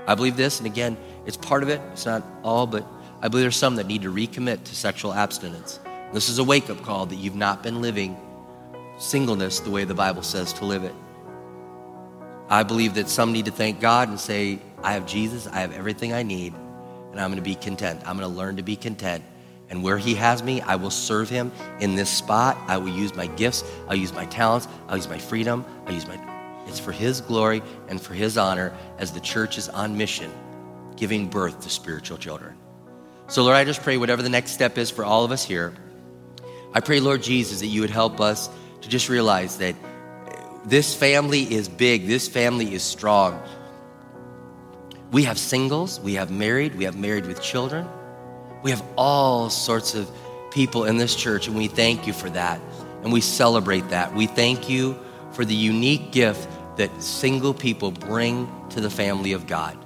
I 0.09 0.17
believe 0.17 0.37
this, 0.37 0.59
and 0.59 0.67
again, 0.67 0.97
it's 1.27 1.37
part 1.37 1.63
of 1.63 1.69
it. 1.69 1.81
It's 1.93 2.07
not 2.07 2.25
all, 2.43 2.67
but 2.67 2.85
I 3.21 3.29
believe 3.29 3.45
there's 3.45 3.55
some 3.55 3.77
that 3.77 3.87
need 3.87 4.03
to 4.03 4.13
recommit 4.13 4.65
to 4.65 4.75
sexual 4.75 5.15
abstinence. 5.15 5.79
This 6.13 6.29
is 6.29 6.41
a 6.41 6.45
wake 6.45 6.71
up 6.71 6.83
call 6.83 7.07
that 7.07 7.15
you've 7.15 7.37
not 7.37 7.63
been 7.63 7.81
living 7.81 8.17
singleness 8.99 9.61
the 9.61 9.71
way 9.71 9.85
the 9.85 9.95
Bible 9.95 10.25
says 10.25 10.53
to 10.55 10.65
live 10.65 10.83
it. 10.83 10.95
I 12.49 12.63
believe 12.63 12.95
that 12.95 13.09
some 13.09 13.33
need 13.33 13.47
to 13.47 13.51
thank 13.51 13.81
God 13.81 14.09
and 14.09 14.19
say, 14.19 14.59
I 14.83 14.93
have 14.93 15.07
Jesus, 15.07 15.47
I 15.47 15.61
have 15.61 15.73
everything 15.73 16.13
I 16.13 16.23
need, 16.23 16.55
and 17.13 17.21
I'm 17.21 17.31
going 17.31 17.37
to 17.37 17.43
be 17.43 17.55
content. 17.55 18.01
I'm 18.07 18.19
going 18.19 18.31
to 18.31 18.37
learn 18.37 18.57
to 18.57 18.63
be 18.63 18.77
content. 18.77 19.25
And 19.71 19.83
where 19.83 19.97
He 19.97 20.15
has 20.17 20.43
me, 20.43 20.61
I 20.61 20.77
will 20.77 20.91
serve 20.91 21.31
Him 21.31 21.51
in 21.81 21.95
this 21.95 22.11
spot. 22.11 22.59
I 22.67 22.77
will 22.77 22.93
use 22.93 23.15
my 23.15 23.27
gifts, 23.27 23.65
I'll 23.89 23.97
use 23.97 24.13
my 24.13 24.27
talents, 24.27 24.69
I'll 24.89 24.97
use 24.97 25.09
my 25.09 25.19
freedom, 25.19 25.65
I'll 25.87 25.95
use 25.95 26.07
my 26.07 26.19
it's 26.67 26.79
for 26.79 26.93
His 26.93 27.21
glory 27.21 27.63
and 27.89 28.01
for 28.01 28.15
His 28.15 28.39
honor 28.39 28.73
as 28.99 29.13
the 29.13 29.21
church 29.21 29.59
is 29.59 29.69
on 29.69 29.97
mission, 29.97 30.33
giving 30.97 31.29
birth 31.29 31.61
to 31.63 31.71
spiritual 31.71 32.19
children. 32.19 32.57
So, 33.27 33.43
Lord, 33.45 33.57
I 33.57 33.65
just 33.65 33.83
pray 33.83 33.97
whatever 33.97 34.23
the 34.23 34.29
next 34.29 34.53
step 34.53 34.79
is 34.79 34.91
for 34.91 35.05
all 35.05 35.25
of 35.25 35.33
us 35.33 35.45
here, 35.45 35.75
I 36.75 36.81
pray, 36.81 37.01
Lord 37.01 37.23
Jesus, 37.23 37.61
that 37.61 37.67
you 37.67 37.83
would 37.83 37.91
help 37.91 38.21
us 38.21 38.49
to 38.81 38.89
just 38.89 39.09
realize 39.09 39.59
that 39.59 39.75
this 40.65 40.95
family 40.95 41.43
is 41.43 41.69
big, 41.69 42.07
this 42.07 42.29
family 42.29 42.75
is 42.75 42.83
strong. 42.83 43.43
We 45.11 45.25
have 45.25 45.39
singles, 45.39 46.01
we 46.01 46.15
have 46.15 46.31
married, 46.31 46.75
we 46.75 46.85
have 46.85 46.97
married 46.97 47.27
with 47.27 47.43
children, 47.43 47.87
we 48.63 48.71
have 48.71 48.83
all 48.97 49.51
sorts 49.51 49.95
of 49.95 50.11
people 50.51 50.85
in 50.85 50.97
this 50.97 51.15
church, 51.15 51.49
and 51.49 51.57
we 51.57 51.67
thank 51.67 52.07
you 52.07 52.13
for 52.13 52.31
that. 52.31 52.61
And 53.03 53.13
we 53.13 53.21
celebrate 53.21 53.89
that. 53.89 54.15
We 54.15 54.27
thank 54.27 54.69
you 54.69 54.97
for 55.33 55.45
the 55.45 55.55
unique 55.55 56.13
gift 56.13 56.49
that 56.77 57.03
single 57.03 57.53
people 57.53 57.91
bring 57.91 58.49
to 58.71 58.81
the 58.81 58.91
family 58.91 59.33
of 59.33 59.47
God. 59.47 59.77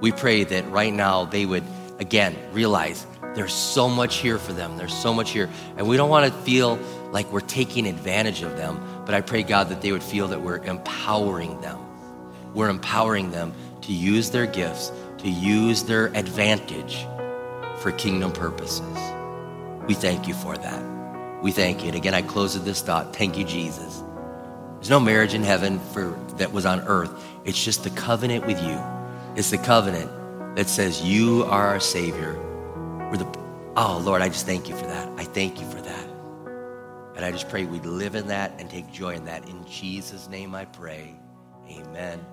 We 0.00 0.10
pray 0.10 0.44
that 0.44 0.68
right 0.70 0.92
now 0.92 1.24
they 1.24 1.46
would, 1.46 1.62
again, 2.00 2.36
realize 2.52 3.06
there's 3.34 3.52
so 3.52 3.88
much 3.88 4.16
here 4.16 4.38
for 4.38 4.52
them. 4.52 4.76
There's 4.76 4.94
so 4.94 5.14
much 5.14 5.30
here. 5.30 5.48
And 5.76 5.88
we 5.88 5.96
don't 5.96 6.10
want 6.10 6.32
to 6.32 6.40
feel 6.40 6.78
like 7.10 7.30
we're 7.32 7.40
taking 7.40 7.86
advantage 7.86 8.42
of 8.42 8.56
them, 8.56 8.80
but 9.04 9.14
I 9.14 9.20
pray, 9.20 9.42
God, 9.42 9.68
that 9.68 9.80
they 9.82 9.92
would 9.92 10.02
feel 10.02 10.28
that 10.28 10.40
we're 10.40 10.58
empowering 10.58 11.60
them. 11.60 11.78
We're 12.54 12.70
empowering 12.70 13.30
them 13.30 13.52
to 13.82 13.92
use 13.92 14.30
their 14.30 14.46
gifts, 14.46 14.92
to 15.18 15.28
use 15.28 15.82
their 15.82 16.06
advantage 16.16 17.06
for 17.80 17.92
kingdom 17.92 18.32
purposes. 18.32 18.96
We 19.86 19.94
thank 19.94 20.26
you 20.26 20.34
for 20.34 20.56
that. 20.56 21.42
We 21.42 21.52
thank 21.52 21.82
you. 21.82 21.88
And 21.88 21.96
again, 21.96 22.14
I 22.14 22.22
close 22.22 22.54
with 22.54 22.64
this 22.64 22.80
thought. 22.80 23.14
Thank 23.14 23.36
you, 23.36 23.44
Jesus. 23.44 24.02
There's 24.76 24.88
no 24.88 25.00
marriage 25.00 25.34
in 25.34 25.42
heaven 25.42 25.78
for, 25.78 26.16
that 26.36 26.52
was 26.52 26.64
on 26.64 26.80
earth. 26.80 27.10
It's 27.44 27.62
just 27.62 27.84
the 27.84 27.90
covenant 27.90 28.46
with 28.46 28.62
you. 28.62 28.80
It's 29.36 29.50
the 29.50 29.58
covenant 29.58 30.56
that 30.56 30.68
says 30.68 31.02
you 31.02 31.44
are 31.44 31.66
our 31.66 31.80
Savior. 31.80 32.34
We're 33.10 33.18
the, 33.18 33.38
oh, 33.76 34.00
Lord, 34.02 34.22
I 34.22 34.28
just 34.28 34.46
thank 34.46 34.68
you 34.68 34.76
for 34.76 34.86
that. 34.86 35.08
I 35.18 35.24
thank 35.24 35.60
you 35.60 35.66
for 35.68 35.80
that. 35.82 35.83
And 37.16 37.24
I 37.24 37.30
just 37.30 37.48
pray 37.48 37.64
we'd 37.64 37.86
live 37.86 38.14
in 38.14 38.26
that 38.28 38.52
and 38.58 38.68
take 38.68 38.90
joy 38.92 39.14
in 39.14 39.24
that. 39.26 39.48
In 39.48 39.64
Jesus' 39.66 40.28
name 40.28 40.54
I 40.54 40.64
pray. 40.64 41.14
Amen. 41.68 42.24